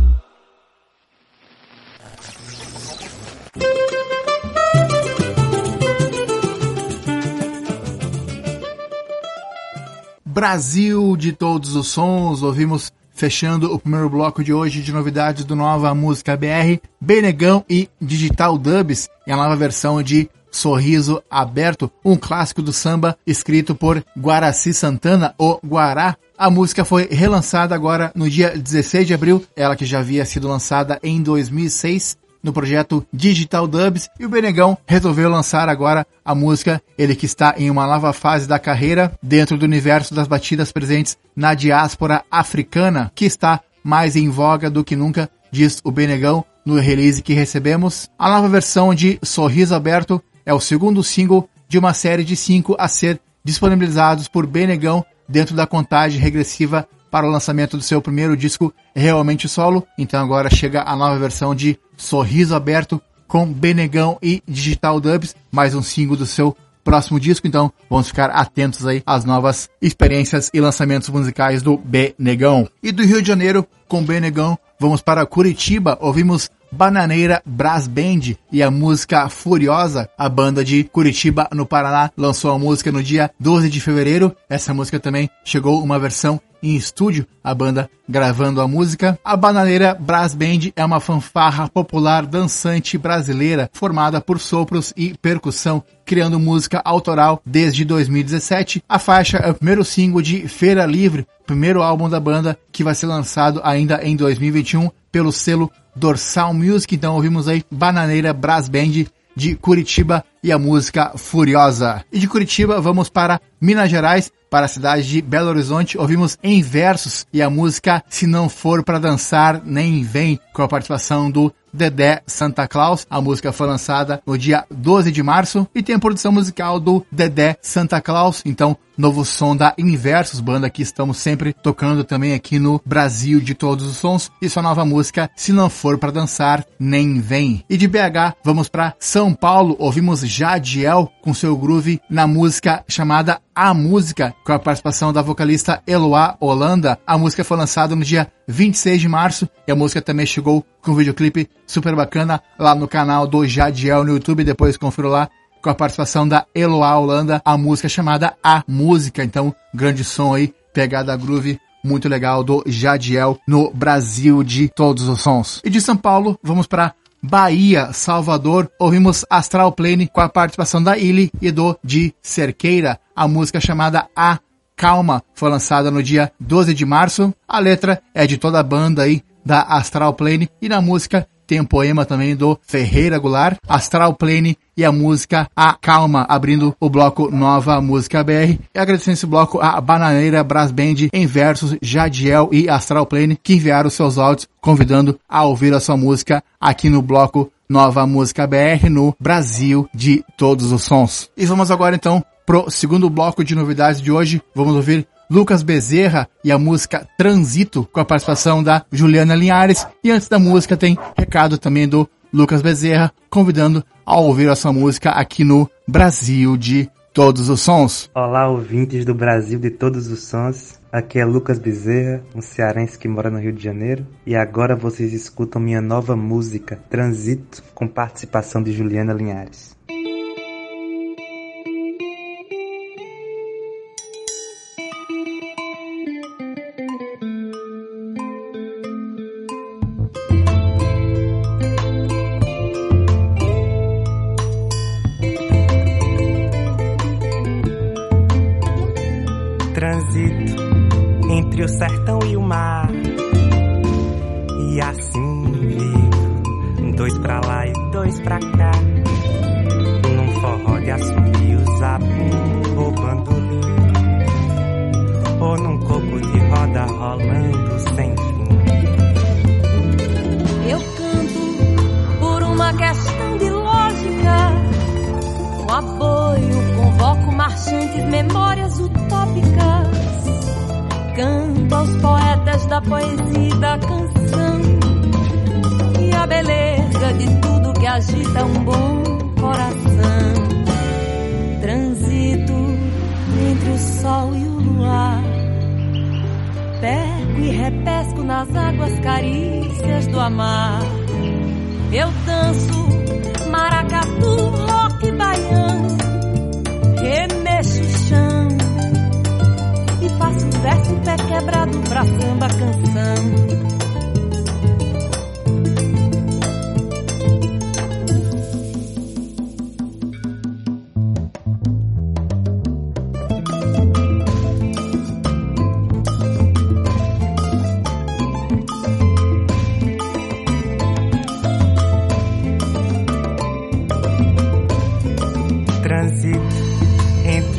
Brasil 10.35 11.15
de 11.15 11.31
todos 11.31 11.77
os 11.77 11.87
sons, 11.87 12.43
ouvimos 12.43 12.91
fechando 13.09 13.73
o 13.73 13.79
primeiro 13.79 14.09
bloco 14.09 14.43
de 14.43 14.51
hoje 14.51 14.81
de 14.81 14.91
novidades 14.91 15.45
do 15.45 15.55
Nova 15.55 15.95
Música 15.95 16.35
BR, 16.35 16.77
Benegão 16.99 17.63
e 17.69 17.87
Digital 18.01 18.57
Dubs, 18.57 19.07
e 19.25 19.31
a 19.31 19.37
nova 19.37 19.55
versão 19.55 20.03
de 20.03 20.29
Sorriso 20.51 21.23
Aberto, 21.31 21.89
um 22.03 22.17
clássico 22.17 22.61
do 22.61 22.73
samba 22.73 23.17
escrito 23.25 23.73
por 23.73 24.03
Guaraci 24.19 24.73
Santana, 24.73 25.33
o 25.39 25.57
Guará. 25.65 26.17
A 26.37 26.49
música 26.49 26.83
foi 26.83 27.07
relançada 27.09 27.73
agora 27.73 28.11
no 28.13 28.29
dia 28.29 28.57
16 28.57 29.07
de 29.07 29.13
abril, 29.13 29.41
ela 29.55 29.77
que 29.77 29.85
já 29.85 29.99
havia 29.99 30.25
sido 30.25 30.49
lançada 30.49 30.99
em 31.01 31.21
2006 31.21 32.17
no 32.45 32.53
projeto 32.53 33.03
Digital 33.11 33.67
Dubs 33.67 34.07
e 34.19 34.25
o 34.25 34.29
Benegão 34.29 34.77
resolveu 34.85 35.27
lançar 35.27 35.67
agora 35.67 36.05
a 36.23 36.35
música, 36.35 36.79
ele 36.95 37.15
que 37.15 37.25
está 37.25 37.55
em 37.57 37.71
uma 37.71 37.87
nova 37.87 38.13
fase 38.13 38.47
da 38.47 38.59
carreira 38.59 39.11
dentro 39.21 39.57
do 39.57 39.63
universo 39.63 40.13
das 40.13 40.27
batidas 40.27 40.71
presentes 40.71 41.17
na 41.35 41.55
diáspora 41.55 42.23
africana, 42.29 43.11
que 43.15 43.25
está 43.25 43.61
mais 43.83 44.15
em 44.15 44.29
voga 44.29 44.69
do 44.69 44.83
que 44.83 44.95
nunca, 44.95 45.27
diz 45.51 45.81
o 45.83 45.91
Benegão 45.91 46.45
no 46.63 46.75
release 46.75 47.23
que 47.23 47.33
recebemos. 47.33 48.07
A 48.17 48.29
nova 48.29 48.47
versão 48.47 48.93
de 48.93 49.17
Sorriso 49.23 49.73
Aberto 49.73 50.21
é 50.45 50.53
o 50.53 50.59
segundo 50.59 51.03
single 51.03 51.49
de 51.67 51.79
uma 51.79 51.95
série 51.95 52.23
de 52.23 52.35
cinco 52.35 52.75
a 52.77 52.87
ser 52.87 53.19
disponibilizados 53.43 54.27
por 54.27 54.45
Benegão 54.45 55.03
dentro 55.27 55.55
da 55.55 55.65
contagem 55.65 56.19
regressiva 56.19 56.87
para 57.15 57.25
o 57.25 57.31
lançamento 57.31 57.77
do 57.77 57.81
seu 57.81 58.01
primeiro 58.01 58.35
disco 58.35 58.73
realmente 58.93 59.47
solo. 59.47 59.87
Então 59.97 60.21
agora 60.21 60.53
chega 60.53 60.83
a 60.83 60.95
nova 60.97 61.17
versão 61.17 61.55
de 61.55 61.79
Sorriso 61.97 62.55
Aberto 62.55 63.01
com 63.27 63.51
Benegão 63.51 64.17
e 64.21 64.41
Digital 64.47 64.99
Dubs, 64.99 65.35
mais 65.51 65.73
um 65.73 65.81
single 65.81 66.15
do 66.15 66.25
seu 66.25 66.55
próximo 66.83 67.19
disco. 67.19 67.47
Então 67.47 67.71
vamos 67.89 68.07
ficar 68.07 68.29
atentos 68.29 68.85
aí 68.85 69.01
às 69.05 69.25
novas 69.25 69.69
experiências 69.81 70.49
e 70.53 70.61
lançamentos 70.61 71.09
musicais 71.09 71.61
do 71.61 71.77
Benegão. 71.77 72.69
E 72.81 72.91
do 72.91 73.03
Rio 73.03 73.21
de 73.21 73.27
Janeiro, 73.27 73.67
com 73.87 74.03
Benegão, 74.03 74.57
vamos 74.79 75.01
para 75.01 75.25
Curitiba. 75.25 75.97
Ouvimos 75.99 76.49
Bananeira 76.71 77.41
Brass 77.45 77.87
Band 77.87 78.35
e 78.51 78.61
a 78.61 78.71
música 78.71 79.29
Furiosa. 79.29 80.09
A 80.17 80.27
banda 80.29 80.63
de 80.63 80.83
Curitiba, 80.85 81.47
no 81.53 81.65
Paraná, 81.65 82.11
lançou 82.17 82.51
a 82.51 82.59
música 82.59 82.91
no 82.91 83.03
dia 83.03 83.31
12 83.39 83.69
de 83.69 83.79
fevereiro. 83.79 84.35
Essa 84.49 84.73
música 84.73 84.99
também 84.99 85.29
chegou 85.43 85.83
uma 85.83 85.99
versão 85.99 86.39
em 86.65 86.75
estúdio, 86.75 87.27
a 87.43 87.53
banda 87.53 87.89
gravando 88.09 88.59
a 88.59 88.67
música. 88.67 89.19
A 89.23 89.37
Bananeira 89.37 89.93
Brass 89.93 90.33
Band 90.33 90.71
é 90.75 90.83
uma 90.83 90.99
fanfarra 90.99 91.69
popular 91.69 92.25
dançante 92.25 92.97
brasileira 92.97 93.69
formada 93.71 94.19
por 94.19 94.39
sopros 94.39 94.91
e 94.97 95.13
percussão, 95.21 95.83
criando 96.03 96.39
música 96.39 96.81
autoral 96.83 97.41
desde 97.45 97.85
2017. 97.85 98.83
A 98.89 98.97
faixa 98.97 99.37
é 99.37 99.51
o 99.51 99.55
primeiro 99.55 99.83
single 99.83 100.21
de 100.21 100.47
Feira 100.47 100.85
Livre, 100.85 101.27
primeiro 101.45 101.83
álbum 101.83 102.09
da 102.09 102.19
banda 102.19 102.57
que 102.71 102.83
vai 102.83 102.95
ser 102.95 103.05
lançado 103.05 103.61
ainda 103.63 104.03
em 104.03 104.15
2021 104.15 104.89
pelo 105.11 105.31
selo 105.31 105.71
Dorsal 105.95 106.53
Music. 106.53 106.95
Então 106.95 107.15
ouvimos 107.15 107.47
aí 107.47 107.63
Bananeira 107.71 108.33
Brass 108.33 108.67
Band 108.67 109.05
de 109.35 109.55
Curitiba 109.55 110.23
e 110.41 110.51
a 110.51 110.57
música 110.57 111.11
Furiosa. 111.17 112.03
E 112.11 112.19
de 112.19 112.27
Curitiba 112.27 112.79
vamos 112.79 113.09
para 113.09 113.41
Minas 113.59 113.89
Gerais, 113.89 114.31
para 114.49 114.65
a 114.65 114.69
cidade 114.69 115.07
de 115.07 115.21
Belo 115.21 115.49
Horizonte. 115.49 115.97
Ouvimos 115.97 116.37
em 116.41 116.61
versos 116.61 117.25
e 117.33 117.41
a 117.41 117.49
música 117.49 118.03
Se 118.09 118.25
Não 118.25 118.47
For 118.47 118.83
Para 118.83 118.99
Dançar 118.99 119.61
Nem 119.65 120.03
Vem, 120.03 120.39
com 120.53 120.61
a 120.61 120.67
participação 120.67 121.29
do 121.29 121.53
Dedé 121.73 122.21
Santa 122.25 122.67
Claus. 122.67 123.05
A 123.09 123.19
música 123.19 123.51
foi 123.51 123.67
lançada 123.67 124.21
no 124.25 124.37
dia 124.37 124.65
12 124.71 125.11
de 125.11 125.21
março 125.21 125.67
e 125.75 125.83
tem 125.83 125.95
a 125.95 125.99
produção 125.99 126.31
musical 126.31 126.79
do 126.79 127.05
Dedé 127.11 127.57
Santa 127.61 127.99
Claus. 127.99 128.41
Então, 128.45 128.77
novo 128.97 129.25
som 129.25 129.55
da 129.55 129.73
Inversos, 129.77 130.39
banda 130.39 130.69
que 130.69 130.81
estamos 130.81 131.17
sempre 131.17 131.53
tocando 131.53 132.03
também 132.03 132.33
aqui 132.33 132.59
no 132.59 132.81
Brasil 132.85 133.39
de 133.39 133.53
todos 133.53 133.85
os 133.85 133.97
sons. 133.97 134.31
E 134.41 134.49
sua 134.49 134.63
nova 134.63 134.85
música, 134.85 135.29
Se 135.35 135.51
Não 135.51 135.69
For 135.69 135.97
Para 135.97 136.11
Dançar, 136.11 136.65
Nem 136.79 137.19
Vem. 137.19 137.63
E 137.69 137.77
de 137.77 137.87
BH, 137.87 138.35
vamos 138.43 138.69
para 138.69 138.95
São 138.99 139.33
Paulo. 139.33 139.75
Ouvimos 139.79 140.21
Jadiel 140.21 141.11
com 141.21 141.33
seu 141.33 141.55
groove 141.57 142.01
na 142.09 142.27
música 142.27 142.83
chamada 142.87 143.39
A 143.53 143.73
Música, 143.73 144.33
com 144.45 144.53
a 144.53 144.59
participação 144.59 145.11
da 145.11 145.21
vocalista 145.21 145.81
Eloá 145.87 146.35
Holanda. 146.39 146.99
A 147.05 147.17
música 147.17 147.43
foi 147.43 147.57
lançada 147.57 147.95
no 147.95 148.03
dia 148.03 148.31
26 148.47 149.01
de 149.01 149.07
março 149.07 149.49
e 149.67 149.71
a 149.71 149.75
música 149.75 150.01
também 150.01 150.25
chegou 150.25 150.65
com 150.81 150.91
um 150.91 150.95
videoclipe 150.95 151.49
super 151.65 151.95
bacana 151.95 152.41
lá 152.59 152.75
no 152.75 152.87
canal 152.87 153.25
do 153.25 153.45
Jadiel 153.47 154.03
no 154.03 154.13
YouTube. 154.13 154.43
Depois 154.43 154.77
confiro 154.77 155.09
lá 155.09 155.29
com 155.65 155.71
a 155.71 155.75
participação 155.75 156.27
da 156.27 156.45
Eloá 156.53 156.95
Holanda, 156.95 157.41
a 157.43 157.57
música 157.57 157.89
chamada 157.89 158.37
A 158.43 158.63
Música. 158.67 159.23
Então, 159.23 159.53
grande 159.73 160.03
som 160.03 160.35
aí, 160.35 160.53
pegada 160.71 161.17
groove 161.17 161.59
muito 161.83 162.07
legal 162.07 162.43
do 162.43 162.63
Jadiel 162.67 163.39
no 163.47 163.71
Brasil 163.73 164.43
de 164.43 164.69
todos 164.69 165.09
os 165.09 165.21
sons. 165.21 165.61
E 165.65 165.69
de 165.71 165.81
São 165.81 165.97
Paulo, 165.97 166.37
vamos 166.43 166.67
para 166.67 166.93
Bahia, 167.19 167.91
Salvador, 167.93 168.69
ouvimos 168.79 169.25
Astral 169.27 169.71
Plane 169.71 170.07
com 170.07 170.21
a 170.21 170.29
participação 170.29 170.83
da 170.83 170.99
Illy 170.99 171.31
e 171.41 171.49
do 171.49 171.75
de 171.83 172.13
Cerqueira, 172.21 172.99
a 173.15 173.27
música 173.27 173.59
chamada 173.59 174.07
A 174.15 174.37
Calma, 174.75 175.23
foi 175.33 175.49
lançada 175.49 175.89
no 175.89 176.03
dia 176.03 176.31
12 176.39 176.75
de 176.75 176.85
março. 176.85 177.33
A 177.47 177.57
letra 177.57 178.03
é 178.13 178.27
de 178.27 178.37
toda 178.37 178.59
a 178.59 178.63
banda 178.63 179.01
aí 179.01 179.23
da 179.43 179.61
Astral 179.61 180.13
Plane 180.13 180.47
e 180.61 180.69
na 180.69 180.79
música 180.79 181.27
tem 181.45 181.59
um 181.59 181.65
poema 181.65 182.05
também 182.05 182.35
do 182.35 182.59
Ferreira 182.61 183.17
Goulart, 183.17 183.57
Astral 183.67 184.13
Plane 184.13 184.57
e 184.75 184.83
a 184.83 184.91
música 184.91 185.47
A 185.55 185.73
Calma, 185.73 186.25
abrindo 186.27 186.75
o 186.79 186.89
bloco 186.89 187.29
Nova 187.31 187.79
Música 187.79 188.23
BR. 188.23 188.59
E 188.73 188.79
agradecendo 188.79 189.13
esse 189.13 189.25
bloco 189.25 189.59
a 189.61 189.79
Bananeira 189.79 190.43
Brass 190.43 190.71
Band 190.71 191.09
em 191.13 191.25
versos 191.25 191.75
Jadiel 191.81 192.49
e 192.51 192.69
Astral 192.69 193.05
Plane 193.05 193.39
que 193.41 193.53
enviaram 193.53 193.89
seus 193.89 194.17
áudios 194.17 194.47
convidando 194.59 195.19
a 195.29 195.43
ouvir 195.43 195.73
a 195.73 195.79
sua 195.79 195.95
música 195.95 196.43
aqui 196.59 196.89
no 196.89 197.01
bloco 197.01 197.51
Nova 197.67 198.05
Música 198.05 198.45
BR 198.45 198.89
no 198.89 199.15
Brasil 199.19 199.89
de 199.93 200.23
todos 200.37 200.71
os 200.71 200.83
sons. 200.83 201.29
E 201.35 201.45
vamos 201.45 201.71
agora 201.71 201.95
então 201.95 202.23
pro 202.45 202.69
segundo 202.69 203.09
bloco 203.09 203.43
de 203.43 203.55
novidades 203.55 204.01
de 204.01 204.11
hoje. 204.11 204.41
Vamos 204.53 204.75
ouvir 204.75 205.07
Lucas 205.29 205.63
Bezerra 205.63 206.27
e 206.43 206.51
a 206.51 206.57
música 206.57 207.07
Transito 207.17 207.87
com 207.91 207.99
a 207.99 208.05
participação 208.05 208.63
da 208.63 208.85
Juliana 208.91 209.35
Linhares. 209.35 209.85
E 210.03 210.11
antes 210.11 210.27
da 210.27 210.39
música 210.39 210.77
tem 210.77 210.97
recado 211.17 211.57
também 211.57 211.87
do 211.87 212.07
Lucas 212.33 212.61
Bezerra 212.61 213.11
convidando 213.29 213.83
a 214.05 214.19
ouvir 214.19 214.49
a 214.49 214.55
sua 214.55 214.71
música 214.71 215.11
aqui 215.11 215.43
no 215.43 215.69
Brasil 215.87 216.55
de 216.57 216.89
todos 217.13 217.47
os 217.47 217.61
sons. 217.61 218.09
Olá, 218.13 218.47
ouvintes 218.49 219.05
do 219.05 219.15
Brasil 219.15 219.57
de 219.57 219.69
todos 219.69 220.07
os 220.07 220.23
sons. 220.23 220.79
Aqui 220.91 221.19
é 221.19 221.25
Lucas 221.25 221.59
Bezerra, 221.59 222.21
um 222.35 222.41
cearense 222.41 222.97
que 222.97 223.07
mora 223.07 223.29
no 223.29 223.39
Rio 223.39 223.53
de 223.53 223.63
Janeiro. 223.63 224.05
E 224.25 224.35
agora 224.35 224.75
vocês 224.75 225.13
escutam 225.13 225.61
minha 225.61 225.81
nova 225.81 226.15
música, 226.15 226.79
Transito, 226.89 227.63
com 227.73 227.87
participação 227.87 228.61
de 228.61 228.71
Juliana 228.71 229.13
Linhares. 229.13 229.74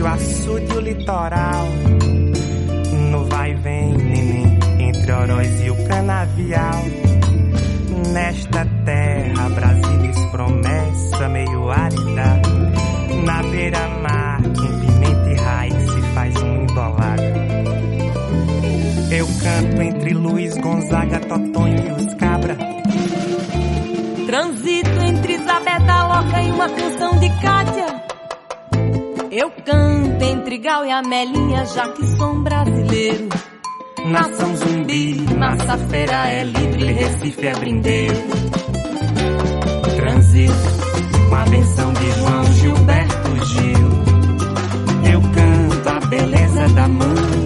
O 0.06 0.08
açude 0.08 0.72
e 0.72 0.76
o 0.76 0.80
litoral. 0.80 1.66
No 3.10 3.24
vai 3.24 3.54
vem, 3.54 3.92
neném, 3.92 4.58
entre 4.88 5.12
Oroz 5.12 5.60
e 5.64 5.70
o 5.70 5.88
canavial. 5.88 6.84
Nesta 8.12 8.64
terra, 8.84 9.48
Brasília 9.48 9.96
promessa 10.30 11.28
meio 11.28 11.70
árida. 11.70 12.42
Na 13.24 13.42
beira-mar, 13.42 14.42
quem 14.42 14.80
pimenta 14.80 15.30
e 15.30 15.34
raiz 15.34 15.90
se 15.90 16.02
faz 16.14 16.36
um 16.36 16.62
embolado. 16.62 17.22
Eu 19.10 19.26
canto 19.42 19.82
entre 19.82 20.14
Luiz 20.14 20.56
Gonzaga, 20.58 21.20
Totonho 21.20 21.84
e 21.86 21.92
os 21.92 22.14
cabra. 22.14 22.56
Transito 24.26 25.02
entre 25.02 25.34
Isabeta 25.34 26.02
Loca 26.04 26.42
e 26.42 26.50
uma 26.50 26.68
canção 26.68 27.18
de 27.18 27.28
Cátia. 27.40 27.95
Eu 29.38 29.50
canto 29.50 30.24
entre 30.24 30.56
Gal 30.56 30.86
e 30.86 30.90
Amelinha, 30.90 31.66
já 31.66 31.86
que 31.92 32.02
sou 32.16 32.32
um 32.32 32.42
brasileiro. 32.42 33.28
Nação 34.06 34.56
zumbi, 34.56 35.14
massa 35.36 35.76
feira 35.76 36.26
é 36.30 36.42
livre, 36.42 36.84
Recife 36.94 37.46
é 37.46 37.54
brindeiro. 37.54 38.16
Transito 39.94 40.54
com 41.28 41.34
a 41.34 41.44
benção 41.44 41.92
de 41.92 42.10
João 42.12 42.44
Gilberto 42.54 43.44
Gil. 43.44 45.12
Eu 45.12 45.20
canto 45.20 45.88
a 45.90 46.06
beleza 46.06 46.68
da 46.70 46.88
mãe. 46.88 47.45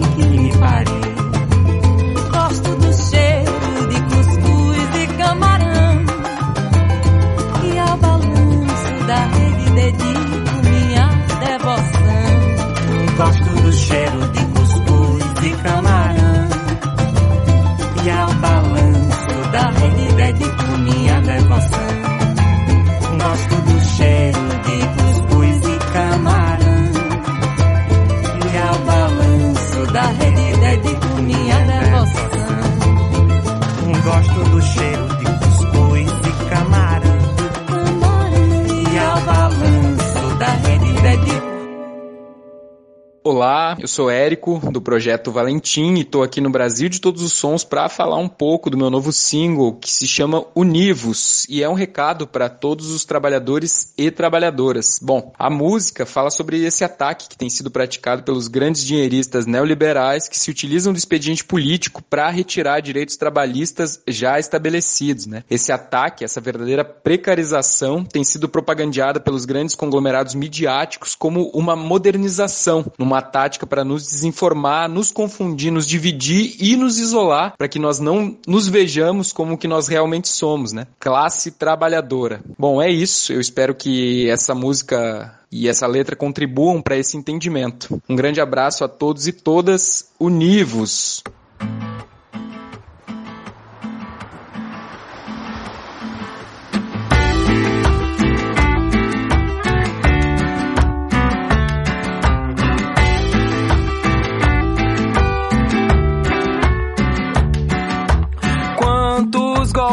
Olá, 43.41 43.75
eu 43.79 43.87
sou 43.87 44.07
Érico 44.07 44.59
do 44.71 44.79
projeto 44.79 45.31
Valentim 45.31 45.95
e 45.95 46.01
estou 46.01 46.21
aqui 46.21 46.39
no 46.39 46.51
Brasil 46.51 46.87
de 46.87 47.01
Todos 47.01 47.23
os 47.23 47.33
Sons 47.33 47.63
para 47.63 47.89
falar 47.89 48.17
um 48.17 48.27
pouco 48.27 48.69
do 48.69 48.77
meu 48.77 48.91
novo 48.91 49.11
single 49.11 49.73
que 49.73 49.89
se 49.89 50.07
chama 50.07 50.45
Univos 50.53 51.47
e 51.49 51.63
é 51.63 51.67
um 51.67 51.73
recado 51.73 52.27
para 52.27 52.47
todos 52.49 52.91
os 52.91 53.03
trabalhadores 53.03 53.95
e 53.97 54.11
trabalhadoras. 54.11 54.99
Bom, 55.01 55.33
a 55.39 55.49
música 55.49 56.05
fala 56.05 56.29
sobre 56.29 56.63
esse 56.63 56.83
ataque 56.83 57.29
que 57.29 57.35
tem 57.35 57.49
sido 57.49 57.71
praticado 57.71 58.21
pelos 58.21 58.47
grandes 58.47 58.85
dinheiristas 58.85 59.47
neoliberais 59.47 60.29
que 60.29 60.37
se 60.37 60.51
utilizam 60.51 60.93
do 60.93 60.99
expediente 60.99 61.43
político 61.43 62.03
para 62.03 62.29
retirar 62.29 62.79
direitos 62.79 63.17
trabalhistas 63.17 63.99
já 64.07 64.37
estabelecidos. 64.37 65.25
Né? 65.25 65.43
Esse 65.49 65.71
ataque, 65.71 66.23
essa 66.23 66.39
verdadeira 66.39 66.85
precarização, 66.85 68.05
tem 68.05 68.23
sido 68.23 68.47
propagandeada 68.47 69.19
pelos 69.19 69.45
grandes 69.45 69.73
conglomerados 69.73 70.35
midiáticos 70.35 71.15
como 71.15 71.49
uma 71.55 71.75
modernização, 71.75 72.85
numa 72.99 73.30
tática 73.31 73.65
para 73.65 73.83
nos 73.83 74.07
desinformar, 74.07 74.89
nos 74.89 75.11
confundir, 75.11 75.71
nos 75.71 75.87
dividir 75.87 76.55
e 76.59 76.75
nos 76.75 76.99
isolar 76.99 77.55
para 77.57 77.67
que 77.67 77.79
nós 77.79 77.99
não 77.99 78.37
nos 78.47 78.67
vejamos 78.67 79.31
como 79.31 79.57
que 79.57 79.67
nós 79.67 79.87
realmente 79.87 80.27
somos, 80.27 80.71
né? 80.71 80.87
Classe 80.99 81.51
trabalhadora. 81.51 82.41
Bom, 82.57 82.81
é 82.81 82.89
isso. 82.89 83.33
Eu 83.33 83.39
espero 83.39 83.73
que 83.73 84.29
essa 84.29 84.53
música 84.53 85.39
e 85.51 85.67
essa 85.67 85.85
letra 85.85 86.15
contribuam 86.15 86.81
para 86.81 86.97
esse 86.97 87.17
entendimento. 87.17 88.01
Um 88.07 88.15
grande 88.15 88.39
abraço 88.39 88.83
a 88.83 88.87
todos 88.87 89.27
e 89.27 89.33
todas 89.33 90.09
univos. 90.19 91.23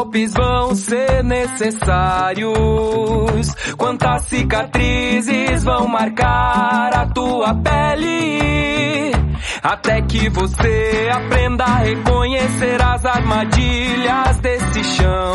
Golpes 0.09 0.33
vão 0.33 0.75
ser 0.75 1.23
necessários? 1.23 2.55
Quantas 3.77 4.23
cicatrizes 4.23 5.63
vão 5.65 5.87
marcar 5.87 6.91
a 6.95 7.07
tua 7.07 7.55
pele? 7.55 9.13
Até 9.63 10.01
que 10.03 10.31
você 10.31 11.11
aprenda 11.13 11.65
a 11.65 11.79
reconhecer 11.79 12.83
as 12.83 13.05
armadilhas 13.05 14.39
desse 14.39 14.85
chão. 14.85 15.35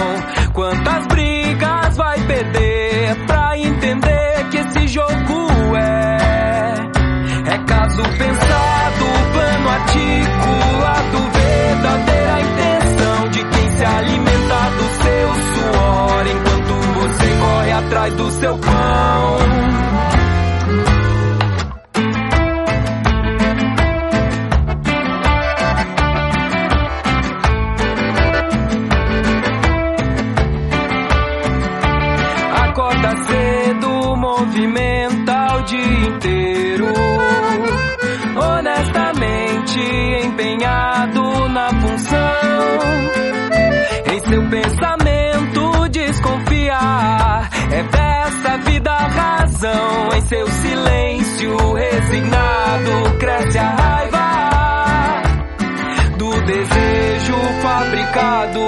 Quantas 0.53 1.07
brigas 1.07 1.97
vai 1.97 2.19
perder 2.25 3.25
pra 3.27 3.57
entender 3.59 4.49
que 4.49 4.57
esse 4.57 4.87
jogo 4.87 5.77
é? 5.77 6.17
É 7.53 7.57
caso 7.65 8.01
pensado, 8.01 9.05
plano 9.33 9.69
articulado, 9.69 11.31
verdadeira 11.31 12.41
intenção 12.41 12.72
de 13.33 13.43
quem 13.43 13.71
se 13.71 13.83
alimenta 13.83 14.69
do 14.77 14.83
seu 15.01 15.29
suor 15.53 16.27
enquanto 16.27 16.73
você 16.99 17.27
corre 17.39 17.71
atrás 17.71 18.13
do 18.13 18.31
seu 18.31 18.57
pão. 18.59 19.37
Acorda 32.65 33.15
cedo, 33.25 34.15
movimenta 34.15 35.55
o 35.57 35.61
dia 35.63 36.07
inteiro. 36.07 36.93
Honestamente 38.35 39.79
empenhado 40.23 41.49
na 41.49 41.69
função. 41.81 43.22
Seu 44.33 44.49
pensamento 44.49 45.89
desconfiar. 45.89 47.49
É 47.71 47.83
dessa 47.83 48.57
vida 48.65 48.91
a 48.91 49.07
razão. 49.07 50.09
Em 50.15 50.21
seu 50.21 50.47
silêncio 50.47 51.73
resignado 51.73 53.17
cresce 53.19 53.59
a 53.59 53.69
raiva 53.75 55.21
do 56.17 56.31
desejo 56.45 57.35
fabricado. 57.61 58.59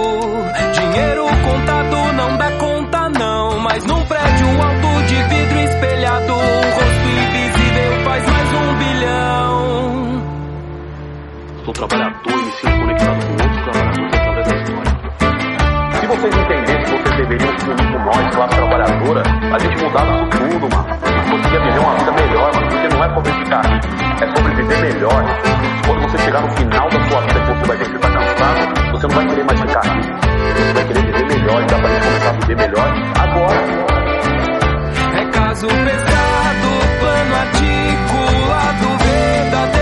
Dinheiro 0.71 1.25
contado 1.43 2.13
não 2.13 2.37
dá 2.37 2.51
conta, 2.59 3.09
não. 3.09 3.59
Mas 3.61 3.83
num 3.85 4.05
prédio 4.05 4.47
alto 4.61 5.03
de 5.07 5.15
vidro 5.15 5.59
espelhado, 5.61 6.33
rosto 6.33 7.09
invisível 7.09 8.03
faz 8.03 8.23
mais 8.23 8.53
um 8.53 8.77
bilhão. 8.77 10.21
Sou 11.65 11.73
trabalhador 11.73 12.14
com 17.73 17.99
nós, 18.05 18.35
classe 18.35 18.55
trabalhadora, 18.55 19.23
a 19.53 19.59
gente 19.59 19.83
mudava 19.83 20.11
isso 20.11 20.29
tudo, 20.29 20.75
mano. 20.75 20.87
Conseguia 21.29 21.59
viver 21.59 21.79
uma 21.79 21.95
vida 21.95 22.11
melhor, 22.11 22.53
mano. 22.53 22.67
Porque 22.69 22.95
não 22.95 23.03
é 23.03 23.13
sobre 23.13 23.31
ficar 23.31 24.05
é 24.21 24.35
sobre 24.35 24.55
viver 24.55 24.81
melhor. 24.81 25.25
Quando 25.85 26.01
você 26.01 26.17
chegar 26.19 26.41
no 26.41 26.49
final 26.51 26.89
da 26.89 27.09
sua 27.09 27.21
vida, 27.21 27.39
que 27.39 27.47
você 27.47 27.65
vai 27.65 27.77
ver 27.77 27.85
que 27.85 27.91
você 27.91 27.99
tá 27.99 28.09
cansado, 28.11 28.91
você 28.91 29.07
não 29.07 29.15
vai 29.15 29.27
querer 29.27 29.43
mais 29.43 29.59
ficar. 29.59 29.81
Você 29.81 30.73
vai 30.73 30.85
querer 30.85 31.05
viver 31.05 31.25
melhor 31.25 31.61
e 31.61 31.65
dá 31.65 31.77
pra 31.79 31.89
gente 31.89 32.05
começar 32.05 32.29
a 32.29 32.33
viver 32.33 32.55
melhor 32.55 32.93
agora. 33.19 33.55
É 35.15 35.25
caso 35.31 35.67
pesado, 35.67 36.69
plano 36.99 37.35
articulado, 37.35 38.97
verdadeira 39.03 39.74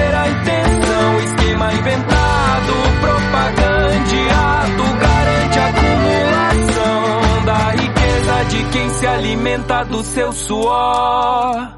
alimenta 9.13 9.83
do 9.85 10.03
seu 10.03 10.33
suor. 10.33 11.77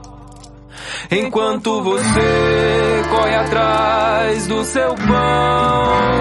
Enquanto 1.11 1.83
você 1.83 3.03
corre 3.09 3.35
atrás 3.35 4.47
do 4.47 4.63
seu 4.63 4.95
pão. 4.95 6.15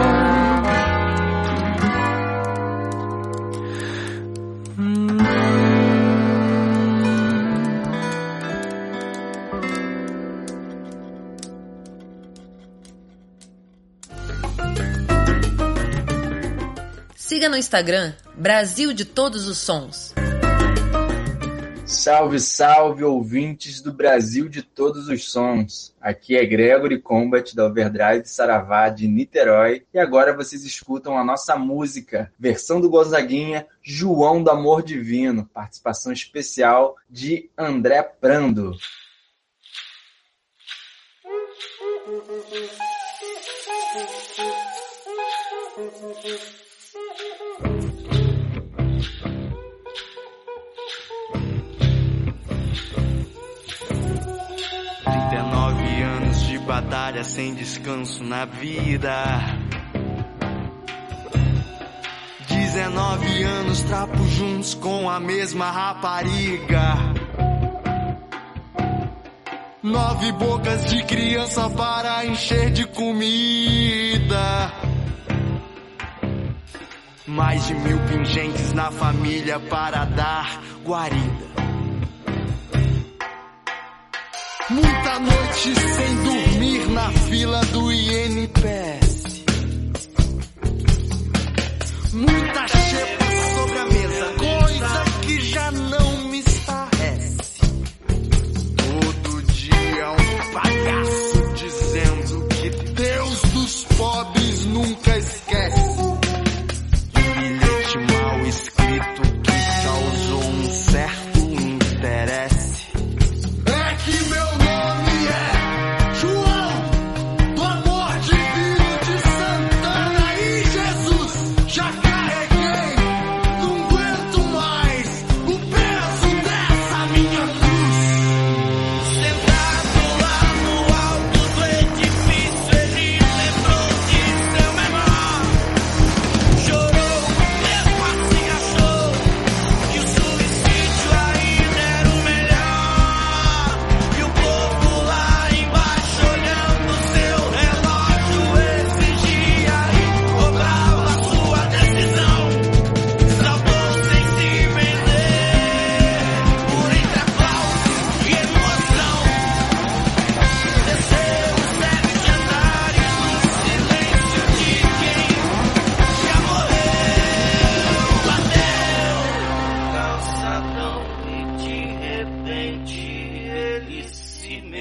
Siga 17.17 17.49
no 17.49 17.57
Instagram 17.57 18.13
Brasil 18.37 18.93
de 18.93 19.05
Todos 19.05 19.49
os 19.49 19.59
Sons. 19.59 20.15
Salve, 21.87 22.41
salve, 22.41 23.05
ouvintes 23.05 23.83
do 23.83 23.93
Brasil 23.93 24.49
de 24.49 24.63
todos 24.63 25.09
os 25.09 25.31
sons. 25.31 25.95
Aqui 26.01 26.35
é 26.35 26.45
Gregory 26.45 26.99
Combat 26.99 27.55
da 27.55 27.67
Overdrive 27.67 28.25
Saravá 28.27 28.89
de 28.89 29.07
Niterói 29.07 29.85
e 29.93 29.99
agora 29.99 30.35
vocês 30.35 30.65
escutam 30.65 31.19
a 31.19 31.23
nossa 31.23 31.57
música, 31.57 32.33
versão 32.39 32.81
do 32.81 32.89
Gonzaguinha, 32.89 33.67
João 33.83 34.43
do 34.43 34.51
Amor 34.51 34.83
Divino, 34.83 35.49
participação 35.53 36.11
especial 36.11 36.97
de 37.11 37.51
André 37.57 38.03
Prando. 38.03 38.75
Batalhas 56.65 57.29
sem 57.29 57.55
descanso 57.55 58.25
na 58.25 58.45
vida. 58.45 59.13
19 62.49 63.43
anos, 63.45 63.81
trapo 63.83 64.19
juntos 64.31 64.75
com 64.75 65.09
a 65.09 65.21
mesma 65.21 65.71
rapariga. 65.71 66.97
Nove 69.83 70.33
bocas 70.33 70.87
de 70.87 71.05
criança 71.05 71.71
para 71.71 72.27
encher 72.27 72.71
de 72.71 72.87
comida. 72.87 74.73
Mais 77.27 77.67
de 77.67 77.75
mil 77.75 77.99
pingentes 78.09 78.73
na 78.73 78.91
família 78.91 79.61
para 79.61 80.05
dar 80.05 80.61
guarida. 80.85 81.64
Muita 84.71 85.19
noite 85.21 85.75
sem 85.75 86.17
dormir 86.23 86.89
na 86.89 87.11
fila 87.11 87.61
do 87.67 87.93
INPS. 87.93 89.45
Muita 92.15 92.69
xepa 92.69 93.25
sobre 93.55 93.79
a 93.79 93.85
mesa, 93.85 94.35
coisa 94.39 95.05
que 95.21 95.41
já 95.41 95.71
não 95.71 96.29
me 96.29 96.39
estarrece. 96.39 97.61
Todo 98.79 99.43
dia 99.53 100.11
um 100.13 100.53
palhaço 100.53 101.14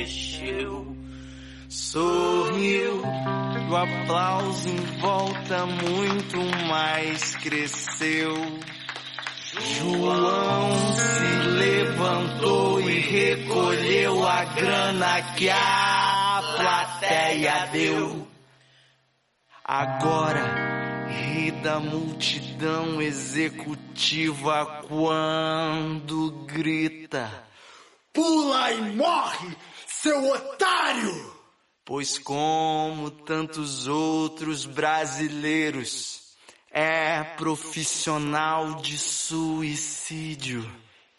mexeu. 0.04 0.97
Sorriu, 1.70 3.01
o 3.70 3.76
aplauso 3.76 4.70
em 4.70 4.99
volta 4.99 5.66
muito 5.66 6.38
mais 6.68 7.36
cresceu. 7.38 8.36
João 9.80 10.72
se 10.93 11.47
levantou 11.49 12.82
e 12.82 12.99
recolheu 12.99 14.28
a 14.28 14.43
grana 14.43 15.22
que 15.36 15.49
a 15.49 16.41
plateia 16.58 17.70
deu. 17.72 18.28
Agora 19.64 21.08
ri 21.08 21.51
da 21.51 21.80
multidão 21.80 23.01
executiva 23.01 24.84
quando 24.88 26.45
grita: 26.45 27.32
Pula 28.12 28.72
e 28.72 28.95
morre, 28.95 29.56
seu 30.02 30.30
otário! 30.32 31.34
Pois, 31.86 32.18
como 32.18 33.12
tantos 33.12 33.88
outros 33.88 34.66
brasileiros, 34.66 36.22
é 36.72 37.24
profissional 37.24 38.76
de 38.82 38.98
suicídio 38.98 40.66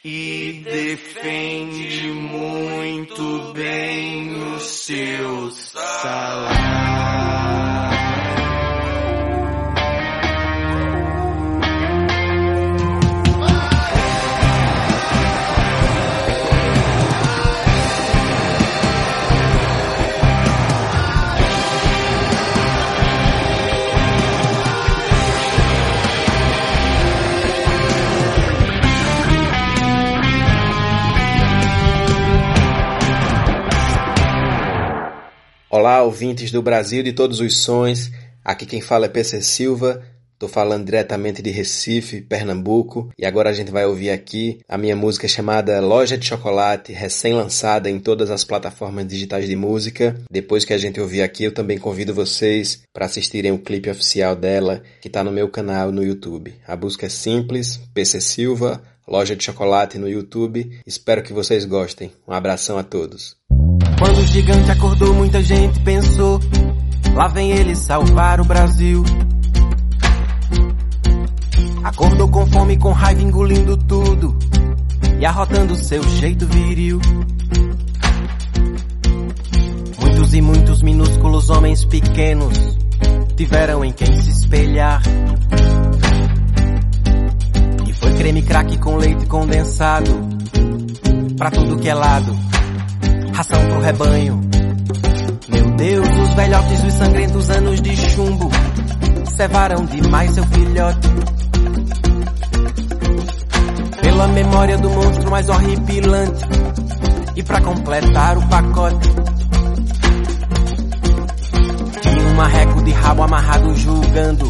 e 0.03 0.63
defende 0.65 2.09
muito 2.09 3.53
bem 3.53 4.55
o 4.55 4.61
seu 4.61 5.51
salário. 5.51 7.44
Olá, 35.77 36.05
ouvintes 36.05 36.53
do 36.53 36.63
Brasil 36.63 37.03
de 37.03 37.13
todos 37.13 37.41
os 37.41 37.65
sons. 37.65 38.13
Aqui 38.45 38.65
quem 38.65 38.81
fala 38.81 39.07
é 39.07 39.09
PC 39.09 39.43
Silva. 39.43 40.05
Tô 40.39 40.47
falando 40.47 40.85
diretamente 40.85 41.43
de 41.43 41.51
Recife, 41.51 42.21
Pernambuco, 42.21 43.11
e 43.19 43.27
agora 43.27 43.51
a 43.51 43.53
gente 43.53 43.73
vai 43.73 43.85
ouvir 43.85 44.11
aqui 44.11 44.61
a 44.69 44.79
minha 44.79 44.95
música 44.95 45.27
chamada 45.27 45.81
Loja 45.81 46.17
de 46.17 46.27
Chocolate, 46.27 46.93
recém-lançada 46.93 47.91
em 47.91 47.99
todas 47.99 48.31
as 48.31 48.45
plataformas 48.45 49.05
digitais 49.05 49.49
de 49.49 49.57
música. 49.57 50.15
Depois 50.31 50.65
que 50.65 50.73
a 50.73 50.79
gente 50.79 51.01
ouvir 51.01 51.23
aqui, 51.23 51.43
eu 51.43 51.53
também 51.53 51.77
convido 51.77 52.15
vocês 52.15 52.85
para 52.93 53.07
assistirem 53.07 53.51
o 53.51 53.59
clipe 53.59 53.91
oficial 53.91 54.37
dela, 54.37 54.81
que 55.01 55.09
está 55.09 55.25
no 55.25 55.33
meu 55.33 55.49
canal 55.49 55.91
no 55.91 56.05
YouTube. 56.05 56.55
A 56.69 56.77
busca 56.77 57.07
é 57.07 57.09
simples, 57.09 57.81
PC 57.93 58.21
Silva, 58.21 58.81
Loja 59.09 59.35
de 59.37 59.43
Chocolate 59.43 59.99
no 59.99 60.09
YouTube. 60.09 60.81
Espero 60.87 61.23
que 61.23 61.33
vocês 61.33 61.65
gostem. 61.65 62.13
Um 62.29 62.33
abração 62.33 62.79
a 62.79 62.83
todos. 62.83 63.37
Quando 64.05 64.19
o 64.19 64.27
gigante 64.27 64.71
acordou, 64.71 65.15
muita 65.15 65.43
gente 65.43 65.81
pensou: 65.81 66.39
lá 67.15 67.27
vem 67.27 67.53
ele 67.53 67.75
salvar 67.75 68.39
o 68.39 68.45
Brasil. 68.45 69.03
Acordou 71.83 72.29
com 72.29 72.47
fome, 72.47 72.77
com 72.77 72.93
raiva, 72.93 73.23
engolindo 73.23 73.79
tudo 73.79 74.37
e 75.19 75.25
arrotando 75.25 75.75
seu 75.75 76.03
jeito 76.03 76.47
viril. 76.47 77.01
Muitos 80.01 80.35
e 80.35 80.43
muitos 80.43 80.83
minúsculos 80.83 81.49
homens 81.49 81.87
pequenos 81.87 82.59
tiveram 83.39 83.83
em 83.83 83.93
quem 83.93 84.15
se 84.19 84.29
espelhar. 84.29 85.01
E 87.89 87.93
foi 87.95 88.13
creme 88.13 88.43
crack 88.43 88.77
com 88.77 88.97
leite 88.97 89.25
condensado 89.25 90.29
pra 91.39 91.51
tudo 91.51 91.79
que 91.79 91.89
é 91.89 91.95
lado 91.95 92.44
ração 93.35 93.61
pro 93.67 93.81
rebanho. 93.81 94.41
Meu 95.49 95.71
Deus, 95.73 96.09
os 96.09 96.35
velhotes 96.35 96.83
dos 96.83 96.95
sangrentos 96.95 97.51
anos 97.51 97.83
de 97.83 97.97
chumbo 97.97 98.49
cevaram 99.37 99.85
demais 99.87 100.31
seu 100.31 100.45
filhote. 100.47 101.09
Pela 104.01 104.29
memória 104.29 104.79
do 104.79 104.89
monstro 104.89 105.31
mais 105.31 105.49
horripilante 105.49 106.45
e 107.35 107.43
pra 107.43 107.61
completar 107.61 108.39
o 108.39 108.47
pacote. 108.47 109.09
Tinha 112.03 112.27
um 112.29 112.35
marreco 112.35 112.85
de 112.85 112.93
rabo 112.93 113.23
amarrado 113.25 113.77
julgando 113.77 114.49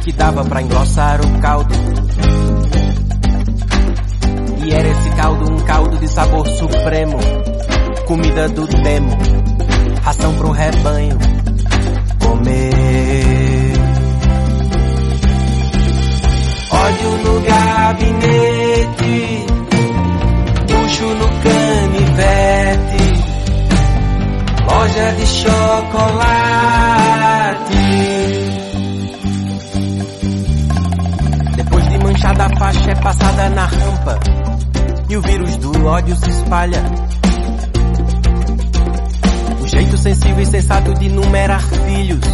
que 0.00 0.12
dava 0.12 0.44
pra 0.44 0.60
engrossar 0.60 1.20
o 1.20 1.40
caldo. 1.40 1.74
E 4.64 4.72
era 4.72 4.88
esse 4.88 5.10
caldo 5.10 5.52
um 5.52 5.60
caldo 5.64 5.96
de 5.98 6.08
sabor 6.08 6.46
supremo 6.48 7.18
comida 8.12 8.46
do 8.50 8.66
demo, 8.66 9.16
ração 10.02 10.34
pro 10.34 10.50
rebanho 10.50 11.18
comer. 12.20 13.72
Ódio 16.70 17.10
no 17.24 17.40
gabinete, 17.40 18.66
puxo 20.68 21.06
no 21.06 21.28
canivete, 21.40 23.02
loja 24.66 25.12
de 25.12 25.26
Depois 31.56 31.88
de 31.88 31.98
manchada 31.98 32.44
a 32.44 32.58
faixa 32.58 32.90
é 32.90 32.94
passada 32.94 33.48
na 33.48 33.64
rampa 33.64 34.20
e 35.08 35.16
o 35.16 35.22
vírus 35.22 35.56
do 35.56 35.86
ódio 35.86 36.14
se 36.16 36.28
espalha. 36.28 37.01
Sensível 40.02 40.40
e 40.40 40.46
sensato 40.46 40.92
de 40.94 41.08
numerar 41.08 41.62
filhos 41.62 42.24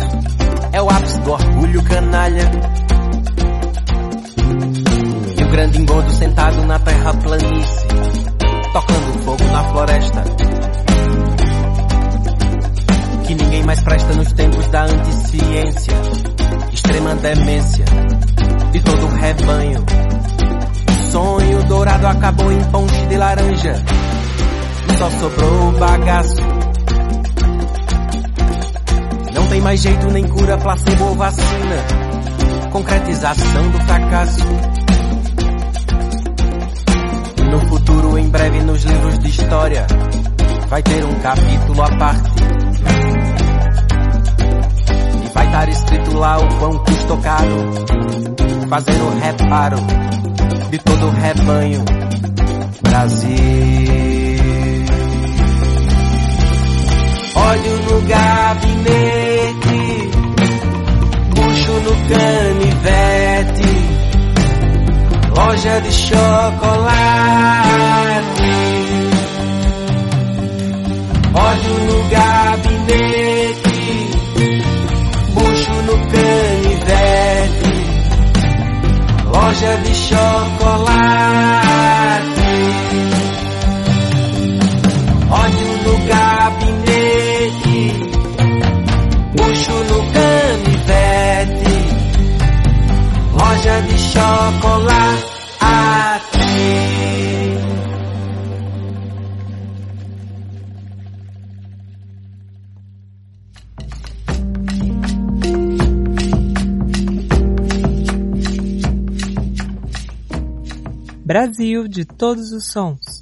é 0.72 0.80
o 0.80 0.88
ápice 0.88 1.20
do 1.20 1.32
orgulho 1.32 1.82
canalha. 1.82 2.50
E 5.38 5.44
o 5.44 5.48
grande 5.50 5.78
engodo 5.78 6.10
sentado 6.10 6.64
na 6.64 6.78
terra 6.78 7.12
planície, 7.12 7.88
tocando 8.72 9.22
fogo 9.22 9.44
na 9.52 9.64
floresta. 9.64 10.24
Que 13.26 13.34
ninguém 13.34 13.62
mais 13.64 13.82
presta 13.82 14.14
nos 14.14 14.32
tempos 14.32 14.66
da 14.68 14.84
anticiência, 14.84 15.94
extrema 16.72 17.14
demência 17.16 17.84
de 18.72 18.80
todo 18.80 19.04
o 19.04 19.14
rebanho. 19.14 19.84
O 20.88 21.12
sonho 21.12 21.62
dourado 21.64 22.06
acabou 22.06 22.50
em 22.50 22.64
ponche 22.64 23.06
de 23.08 23.16
laranja, 23.18 23.74
só 24.96 25.10
sobrou 25.10 25.68
o 25.68 25.72
bagaço. 25.72 26.47
Mais 29.68 29.82
jeito 29.82 30.10
nem 30.10 30.26
cura, 30.26 30.56
placebo 30.56 31.04
ou 31.04 31.14
vacina. 31.14 31.76
Concretização 32.72 33.70
do 33.70 33.78
fracasso. 33.82 34.46
No 37.50 37.60
futuro, 37.68 38.18
em 38.18 38.30
breve, 38.30 38.62
nos 38.62 38.82
livros 38.82 39.18
de 39.18 39.28
história, 39.28 39.86
vai 40.70 40.82
ter 40.82 41.04
um 41.04 41.14
capítulo 41.16 41.82
à 41.82 41.98
parte. 41.98 42.30
E 45.22 45.34
vai 45.34 45.46
estar 45.46 45.68
escrito 45.68 46.16
lá 46.16 46.38
o 46.38 46.48
quão 46.58 46.78
custou 46.78 47.18
caro 47.18 47.70
fazer 48.70 49.02
o 49.02 49.18
reparo 49.20 49.76
de 50.70 50.78
todo 50.78 51.08
o 51.08 51.10
rebanho. 51.10 51.84
Brasil. 52.80 53.38
Olho 57.34 57.82
no 57.82 58.00
gabinete, 58.08 59.17
bucho 59.17 59.17
no 61.80 61.92
canivete, 62.08 63.68
loja 65.34 65.80
de 65.80 65.90
chocolate. 65.90 67.38
Olho 71.34 71.74
no 71.86 71.98
gabinete, 72.10 73.76
bucho 75.34 75.74
no 75.82 75.94
canivete, 76.12 77.72
loja 79.32 79.72
de 79.76 79.92
chocolate. 79.94 81.67
Chocolate. 94.18 95.28
Brasil 111.24 111.86
de 111.86 112.04
todos 112.04 112.52
os 112.52 112.72
sons. 112.72 113.17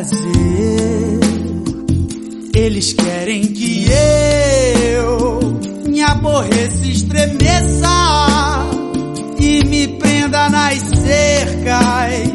Fazer. 0.00 1.20
Eles 2.54 2.92
querem 2.92 3.42
que 3.42 3.86
eu 4.94 5.40
me 5.88 6.00
aborreça 6.02 6.86
estremeça 6.86 7.88
e 9.38 9.64
me 9.64 9.88
prenda 9.98 10.48
nas 10.48 10.78
cercas 10.78 12.28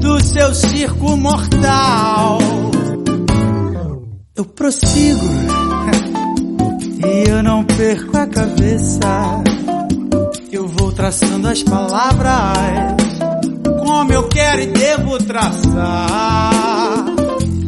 do 0.00 0.20
seu 0.20 0.54
circo 0.54 1.16
mortal. 1.16 2.38
Eu 4.34 4.44
prossigo 4.44 5.26
e 7.06 7.28
eu 7.28 7.42
não 7.42 7.64
perco 7.64 8.16
a 8.16 8.26
cabeça. 8.26 9.42
Eu 10.50 10.68
vou 10.68 10.92
traçando 10.92 11.48
as 11.48 11.62
palavras 11.62 12.96
como 13.84 14.12
eu 14.12 14.28
quero 14.28 14.60
e 14.60 14.66
devo 14.66 15.18
traçar. 15.18 16.55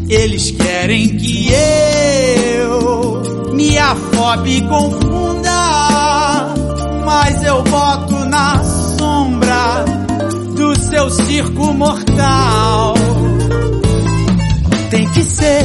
Eles 0.09 0.51
querem 0.53 1.19
que 1.19 1.53
eu 1.53 3.53
me 3.53 3.77
afobe 3.77 4.57
e 4.57 4.63
confunda, 4.63 6.55
mas 7.05 7.45
eu 7.45 7.63
boto 7.63 8.15
na 8.25 8.65
sombra 8.65 9.85
do 10.57 10.75
seu 10.81 11.11
circo 11.11 11.75
mortal. 11.75 12.95
Tem 14.91 15.07
que 15.11 15.23
ser 15.23 15.63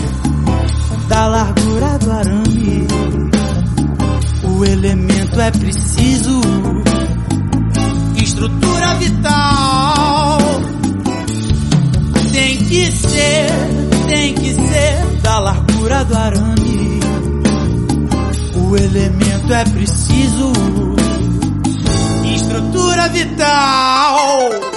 da 1.08 1.26
largura 1.26 1.98
do 1.98 2.12
arame. 2.12 2.86
O 4.44 4.64
elemento 4.66 5.40
é 5.40 5.50
preciso, 5.50 6.40
estrutura 8.16 8.94
vital. 8.96 10.39
Tem 12.32 12.58
que 12.58 12.92
ser, 12.92 13.46
tem 14.08 14.34
que 14.34 14.54
ser 14.54 15.20
da 15.22 15.38
largura 15.38 16.04
do 16.04 16.16
arame. 16.16 17.00
O 18.54 18.76
elemento 18.76 19.52
é 19.52 19.64
preciso, 19.64 20.52
estrutura 22.34 23.08
vital. 23.08 24.69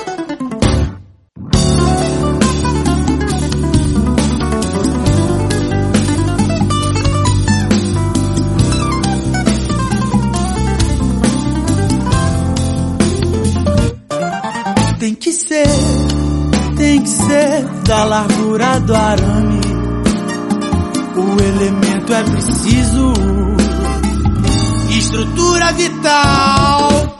Da 17.61 18.03
largura 18.03 18.79
do 18.79 18.95
arame. 18.95 19.61
O 21.15 21.41
elemento 21.41 22.13
é 22.13 22.23
preciso, 22.23 23.13
estrutura 24.89 25.71
vital. 25.73 27.13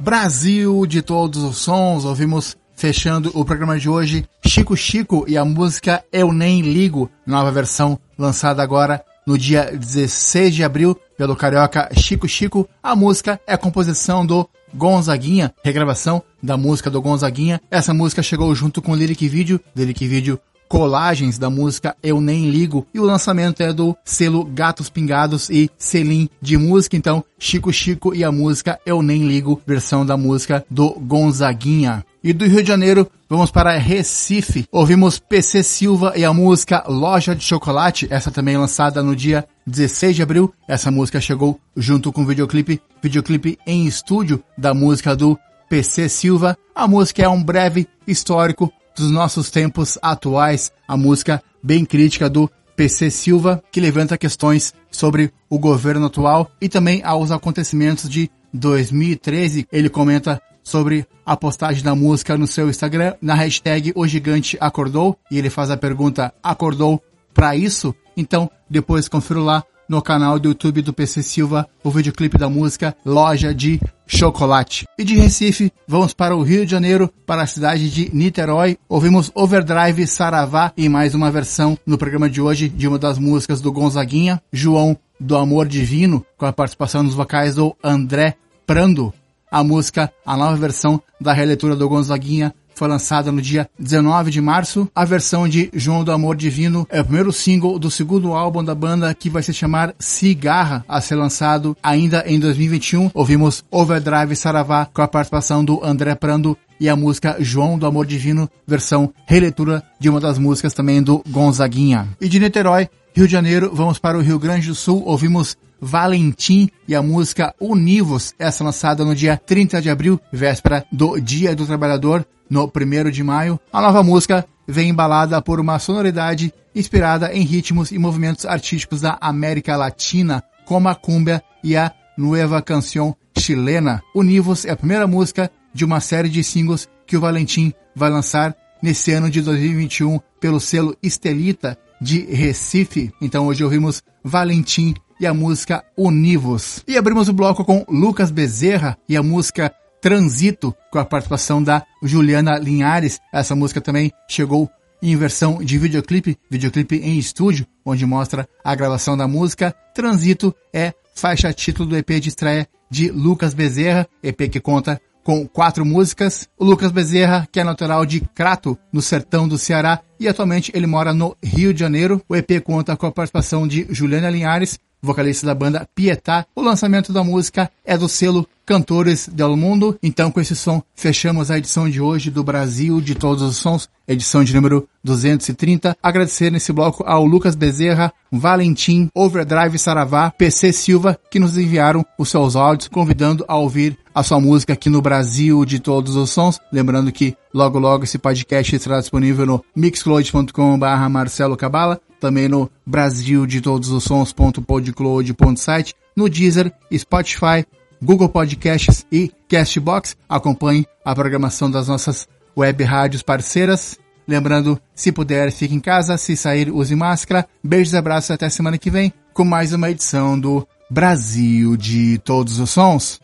Brasil 0.00 0.86
de 0.86 1.02
todos 1.02 1.42
os 1.42 1.58
sons, 1.58 2.04
ouvimos 2.04 2.56
fechando 2.74 3.30
o 3.34 3.44
programa 3.44 3.78
de 3.78 3.90
hoje 3.90 4.24
Chico 4.46 4.76
Chico 4.76 5.24
e 5.28 5.36
a 5.36 5.44
música 5.44 6.02
Eu 6.12 6.32
Nem 6.32 6.62
Ligo, 6.62 7.10
nova 7.26 7.50
versão 7.50 7.98
lançada 8.16 8.62
agora 8.62 9.04
no 9.28 9.36
dia 9.36 9.70
16 9.70 10.54
de 10.54 10.64
abril 10.64 10.98
pelo 11.18 11.36
carioca 11.36 11.90
Chico 11.94 12.26
Chico. 12.26 12.66
A 12.82 12.96
música 12.96 13.38
é 13.46 13.52
a 13.52 13.58
composição 13.58 14.24
do 14.24 14.48
Gonzaguinha, 14.72 15.52
regravação 15.62 16.22
da 16.42 16.56
música 16.56 16.88
do 16.88 17.02
Gonzaguinha. 17.02 17.60
Essa 17.70 17.92
música 17.92 18.22
chegou 18.22 18.54
junto 18.54 18.80
com 18.80 18.92
o 18.92 18.94
lyric 18.94 19.28
video, 19.28 19.60
lyric 19.76 20.06
video 20.06 20.40
colagens 20.68 21.38
da 21.38 21.48
música 21.48 21.96
Eu 22.02 22.20
Nem 22.20 22.50
Ligo 22.50 22.86
e 22.92 23.00
o 23.00 23.04
lançamento 23.04 23.62
é 23.62 23.72
do 23.72 23.96
selo 24.04 24.44
Gatos 24.44 24.90
Pingados 24.90 25.48
e 25.48 25.70
Selim 25.78 26.28
de 26.40 26.56
música, 26.56 26.96
então 26.96 27.24
Chico 27.38 27.72
Chico 27.72 28.14
e 28.14 28.22
a 28.22 28.30
música 28.30 28.78
Eu 28.84 29.02
Nem 29.02 29.26
Ligo, 29.26 29.60
versão 29.66 30.04
da 30.04 30.16
música 30.16 30.64
do 30.70 30.90
Gonzaguinha. 30.90 32.04
E 32.22 32.32
do 32.32 32.44
Rio 32.44 32.62
de 32.62 32.68
Janeiro, 32.68 33.08
vamos 33.28 33.50
para 33.50 33.78
Recife. 33.78 34.66
Ouvimos 34.72 35.18
PC 35.18 35.62
Silva 35.62 36.12
e 36.16 36.24
a 36.24 36.32
música 36.32 36.84
Loja 36.88 37.34
de 37.34 37.44
Chocolate, 37.44 38.08
essa 38.10 38.30
também 38.30 38.56
lançada 38.56 39.02
no 39.02 39.14
dia 39.14 39.46
16 39.66 40.16
de 40.16 40.22
abril. 40.22 40.52
Essa 40.66 40.90
música 40.90 41.20
chegou 41.20 41.60
junto 41.76 42.12
com 42.12 42.22
o 42.22 42.26
videoclipe, 42.26 42.82
videoclipe 43.00 43.56
em 43.66 43.86
estúdio 43.86 44.42
da 44.58 44.74
música 44.74 45.14
do 45.14 45.38
PC 45.68 46.08
Silva. 46.08 46.58
A 46.74 46.88
música 46.88 47.22
é 47.22 47.28
um 47.28 47.42
breve 47.42 47.86
histórico 48.06 48.72
dos 48.98 49.10
nossos 49.10 49.50
tempos 49.50 49.98
atuais, 50.02 50.72
a 50.86 50.96
música 50.96 51.42
bem 51.62 51.84
crítica 51.84 52.28
do 52.28 52.50
PC 52.76 53.10
Silva, 53.10 53.62
que 53.72 53.80
levanta 53.80 54.16
questões 54.16 54.72
sobre 54.90 55.32
o 55.50 55.58
governo 55.58 56.06
atual 56.06 56.50
e 56.60 56.68
também 56.68 57.02
aos 57.02 57.30
acontecimentos 57.30 58.08
de 58.08 58.30
2013. 58.52 59.66
Ele 59.72 59.88
comenta 59.88 60.40
sobre 60.62 61.06
a 61.24 61.36
postagem 61.36 61.82
da 61.82 61.94
música 61.94 62.36
no 62.36 62.46
seu 62.46 62.68
Instagram, 62.68 63.14
na 63.20 63.34
hashtag 63.34 63.92
O 63.96 64.06
Gigante 64.06 64.56
Acordou, 64.60 65.18
e 65.30 65.38
ele 65.38 65.50
faz 65.50 65.70
a 65.70 65.76
pergunta, 65.76 66.32
acordou 66.42 67.02
para 67.34 67.56
isso? 67.56 67.94
Então, 68.16 68.50
depois 68.68 69.08
confira 69.08 69.40
lá 69.40 69.64
no 69.88 70.02
canal 70.02 70.38
do 70.38 70.50
YouTube 70.50 70.82
do 70.82 70.92
PC 70.92 71.22
Silva 71.22 71.68
o 71.82 71.90
videoclipe 71.90 72.36
da 72.36 72.48
música 72.48 72.94
Loja 73.04 73.54
de 73.54 73.80
Chocolate. 74.06 74.86
E 74.98 75.04
de 75.04 75.16
Recife, 75.16 75.72
vamos 75.86 76.12
para 76.12 76.36
o 76.36 76.42
Rio 76.42 76.64
de 76.64 76.70
Janeiro, 76.70 77.10
para 77.26 77.42
a 77.42 77.46
cidade 77.46 77.90
de 77.90 78.14
Niterói. 78.14 78.78
Ouvimos 78.88 79.30
Overdrive 79.34 80.06
Saravá 80.06 80.72
e 80.76 80.88
mais 80.88 81.14
uma 81.14 81.30
versão 81.30 81.78
no 81.86 81.96
programa 81.96 82.28
de 82.28 82.40
hoje 82.40 82.68
de 82.68 82.86
uma 82.86 82.98
das 82.98 83.18
músicas 83.18 83.60
do 83.60 83.72
Gonzaguinha, 83.72 84.42
João 84.52 84.96
do 85.18 85.36
Amor 85.36 85.66
Divino, 85.66 86.24
com 86.36 86.46
a 86.46 86.52
participação 86.52 87.02
nos 87.02 87.14
vocais 87.14 87.54
do 87.54 87.74
André 87.82 88.36
Prando. 88.66 89.12
A 89.50 89.64
música, 89.64 90.12
a 90.26 90.36
nova 90.36 90.56
versão 90.56 91.00
da 91.18 91.32
releitura 91.32 91.74
do 91.74 91.88
Gonzaguinha, 91.88 92.54
foi 92.78 92.88
lançada 92.88 93.32
no 93.32 93.42
dia 93.42 93.68
19 93.78 94.30
de 94.30 94.40
março. 94.40 94.88
A 94.94 95.04
versão 95.04 95.48
de 95.48 95.68
João 95.74 96.04
do 96.04 96.12
Amor 96.12 96.36
Divino 96.36 96.86
é 96.90 97.00
o 97.00 97.04
primeiro 97.04 97.32
single 97.32 97.78
do 97.78 97.90
segundo 97.90 98.32
álbum 98.32 98.62
da 98.62 98.74
banda 98.74 99.12
que 99.12 99.28
vai 99.28 99.42
se 99.42 99.52
chamar 99.52 99.94
Cigarra, 99.98 100.84
a 100.88 101.00
ser 101.00 101.16
lançado 101.16 101.76
ainda 101.82 102.24
em 102.26 102.38
2021. 102.38 103.10
Ouvimos 103.12 103.64
Overdrive 103.70 104.36
Saravá 104.36 104.86
com 104.86 105.02
a 105.02 105.08
participação 105.08 105.64
do 105.64 105.84
André 105.84 106.14
Prando 106.14 106.56
e 106.80 106.88
a 106.88 106.94
música 106.94 107.36
João 107.40 107.76
do 107.76 107.86
Amor 107.86 108.06
Divino, 108.06 108.48
versão 108.66 109.12
releitura 109.26 109.82
de 109.98 110.08
uma 110.08 110.20
das 110.20 110.38
músicas 110.38 110.72
também 110.72 111.02
do 111.02 111.22
Gonzaguinha. 111.28 112.08
E 112.20 112.28
de 112.28 112.38
Niterói, 112.38 112.88
Rio 113.12 113.26
de 113.26 113.32
Janeiro, 113.32 113.70
vamos 113.74 113.98
para 113.98 114.16
o 114.16 114.22
Rio 114.22 114.38
Grande 114.38 114.68
do 114.68 114.74
Sul, 114.76 115.02
ouvimos 115.04 115.56
Valentim 115.80 116.68
e 116.86 116.94
a 116.94 117.02
música 117.02 117.54
Univos, 117.60 118.34
essa 118.38 118.64
lançada 118.64 119.04
no 119.04 119.14
dia 119.14 119.36
30 119.36 119.80
de 119.80 119.90
abril, 119.90 120.20
véspera 120.32 120.84
do 120.90 121.20
Dia 121.20 121.54
do 121.54 121.66
Trabalhador, 121.66 122.26
no 122.48 122.64
1 122.64 123.10
de 123.10 123.22
maio. 123.22 123.60
A 123.72 123.80
nova 123.80 124.02
música 124.02 124.46
vem 124.66 124.90
embalada 124.90 125.40
por 125.40 125.60
uma 125.60 125.78
sonoridade 125.78 126.52
inspirada 126.74 127.32
em 127.32 127.42
ritmos 127.42 127.90
e 127.90 127.98
movimentos 127.98 128.44
artísticos 128.44 129.00
da 129.00 129.18
América 129.20 129.76
Latina, 129.76 130.42
como 130.64 130.88
a 130.88 130.94
cumbia 130.94 131.42
e 131.62 131.76
a 131.76 131.92
Nueva 132.16 132.60
Canción 132.60 133.14
chilena. 133.36 134.02
Univos 134.14 134.64
é 134.64 134.70
a 134.70 134.76
primeira 134.76 135.06
música 135.06 135.50
de 135.72 135.84
uma 135.84 136.00
série 136.00 136.28
de 136.28 136.42
singles 136.42 136.88
que 137.06 137.16
o 137.16 137.20
Valentim 137.20 137.72
vai 137.94 138.10
lançar 138.10 138.54
nesse 138.82 139.12
ano 139.12 139.30
de 139.30 139.40
2021 139.40 140.20
pelo 140.40 140.60
selo 140.60 140.96
Estelita 141.02 141.78
de 142.00 142.20
Recife. 142.26 143.12
Então 143.20 143.46
hoje 143.46 143.64
ouvimos 143.64 144.02
Valentim 144.22 144.94
e 145.20 145.26
a 145.26 145.34
música 145.34 145.84
Univos. 145.96 146.82
E 146.86 146.96
abrimos 146.96 147.28
o 147.28 147.32
bloco 147.32 147.64
com 147.64 147.84
Lucas 147.88 148.30
Bezerra 148.30 148.96
e 149.08 149.16
a 149.16 149.22
música 149.22 149.72
Transito, 150.00 150.74
com 150.92 150.98
a 150.98 151.04
participação 151.04 151.62
da 151.62 151.82
Juliana 152.02 152.58
Linhares. 152.58 153.18
Essa 153.32 153.54
música 153.54 153.80
também 153.80 154.12
chegou 154.28 154.70
em 155.02 155.16
versão 155.16 155.58
de 155.58 155.78
videoclipe, 155.78 156.36
videoclipe 156.50 156.96
em 156.96 157.18
estúdio, 157.18 157.66
onde 157.84 158.06
mostra 158.06 158.48
a 158.64 158.74
gravação 158.74 159.16
da 159.16 159.26
música. 159.26 159.74
Transito 159.94 160.54
é 160.72 160.92
faixa 161.14 161.52
título 161.52 161.88
do 161.88 161.96
EP 161.96 162.10
de 162.20 162.28
estreia 162.28 162.68
de 162.90 163.10
Lucas 163.10 163.54
Bezerra, 163.54 164.08
EP 164.22 164.48
que 164.50 164.60
conta 164.60 165.00
com 165.28 165.46
quatro 165.46 165.84
músicas. 165.84 166.48
O 166.58 166.64
Lucas 166.64 166.90
Bezerra, 166.90 167.46
que 167.52 167.60
é 167.60 167.64
natural 167.64 168.06
de 168.06 168.20
Crato, 168.34 168.78
no 168.92 169.02
sertão 169.02 169.46
do 169.46 169.58
Ceará, 169.58 170.00
e 170.18 170.26
atualmente 170.26 170.72
ele 170.74 170.86
mora 170.86 171.12
no 171.12 171.36
Rio 171.42 171.74
de 171.74 171.80
Janeiro. 171.80 172.22
O 172.28 172.34
EP 172.34 172.62
conta 172.64 172.96
com 172.96 173.06
a 173.06 173.12
participação 173.12 173.68
de 173.68 173.86
Juliana 173.90 174.30
Linhares, 174.30 174.78
vocalista 175.02 175.46
da 175.46 175.54
banda 175.54 175.88
Pietá. 175.94 176.46
O 176.54 176.62
lançamento 176.62 177.12
da 177.12 177.22
música 177.22 177.70
é 177.84 177.96
do 177.96 178.08
selo 178.08 178.46
Cantores 178.66 179.28
del 179.32 179.56
Mundo. 179.56 179.98
Então, 180.02 180.30
com 180.30 180.40
esse 180.40 180.54
som, 180.54 180.82
fechamos 180.94 181.50
a 181.50 181.56
edição 181.56 181.88
de 181.88 182.00
hoje 182.00 182.30
do 182.30 182.44
Brasil 182.44 183.00
de 183.00 183.14
Todos 183.14 183.42
os 183.42 183.56
Sons, 183.56 183.88
edição 184.06 184.44
de 184.44 184.54
número 184.54 184.86
230. 185.02 185.96
Agradecer 186.02 186.50
nesse 186.50 186.72
bloco 186.72 187.02
ao 187.06 187.24
Lucas 187.24 187.54
Bezerra, 187.54 188.12
Valentim, 188.30 189.08
Overdrive 189.14 189.78
Saravá, 189.78 190.30
PC 190.30 190.72
Silva, 190.72 191.18
que 191.30 191.38
nos 191.38 191.56
enviaram 191.56 192.04
os 192.18 192.28
seus 192.28 192.56
áudios, 192.56 192.88
convidando 192.88 193.44
a 193.48 193.56
ouvir 193.56 193.96
a 194.18 194.22
sua 194.24 194.40
música 194.40 194.72
aqui 194.72 194.90
no 194.90 195.00
Brasil 195.00 195.64
de 195.64 195.78
Todos 195.78 196.16
os 196.16 196.30
Sons. 196.30 196.60
Lembrando 196.72 197.12
que 197.12 197.36
logo 197.54 197.78
logo 197.78 198.02
esse 198.02 198.18
podcast 198.18 198.74
estará 198.74 198.98
disponível 198.98 199.46
no 199.46 199.64
mixcloud.com.br 199.76 201.08
Marcelo 201.08 201.56
Cabala, 201.56 202.00
também 202.18 202.48
no 202.48 202.68
Brasil 202.84 203.46
de 203.46 203.60
Todos 203.60 203.90
os 203.90 204.02
Sons.podcloud.site, 204.02 205.94
no 206.16 206.28
Deezer, 206.28 206.72
Spotify, 206.92 207.64
Google 208.02 208.28
Podcasts 208.28 209.06
e 209.12 209.30
Castbox. 209.48 210.16
Acompanhe 210.28 210.84
a 211.04 211.14
programação 211.14 211.70
das 211.70 211.86
nossas 211.86 212.26
web 212.56 212.82
rádios 212.82 213.22
parceiras. 213.22 214.00
Lembrando, 214.26 214.80
se 214.96 215.12
puder, 215.12 215.52
fique 215.52 215.76
em 215.76 215.80
casa, 215.80 216.18
se 216.18 216.36
sair, 216.36 216.72
use 216.72 216.96
máscara. 216.96 217.46
Beijos 217.62 217.92
e 217.92 217.96
abraços 217.96 218.32
até 218.32 218.48
semana 218.50 218.78
que 218.78 218.90
vem 218.90 219.12
com 219.32 219.44
mais 219.44 219.72
uma 219.72 219.88
edição 219.88 220.38
do 220.38 220.66
Brasil 220.90 221.76
de 221.76 222.18
Todos 222.18 222.58
os 222.58 222.70
Sons. 222.70 223.20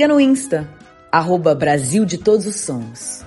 Siga 0.00 0.06
no 0.06 0.20
Insta, 0.20 0.66
arroba 1.12 1.54
Brasil 1.54 2.06
de 2.06 2.16
Todos 2.16 2.46
os 2.46 2.56
Sons. 2.56 3.24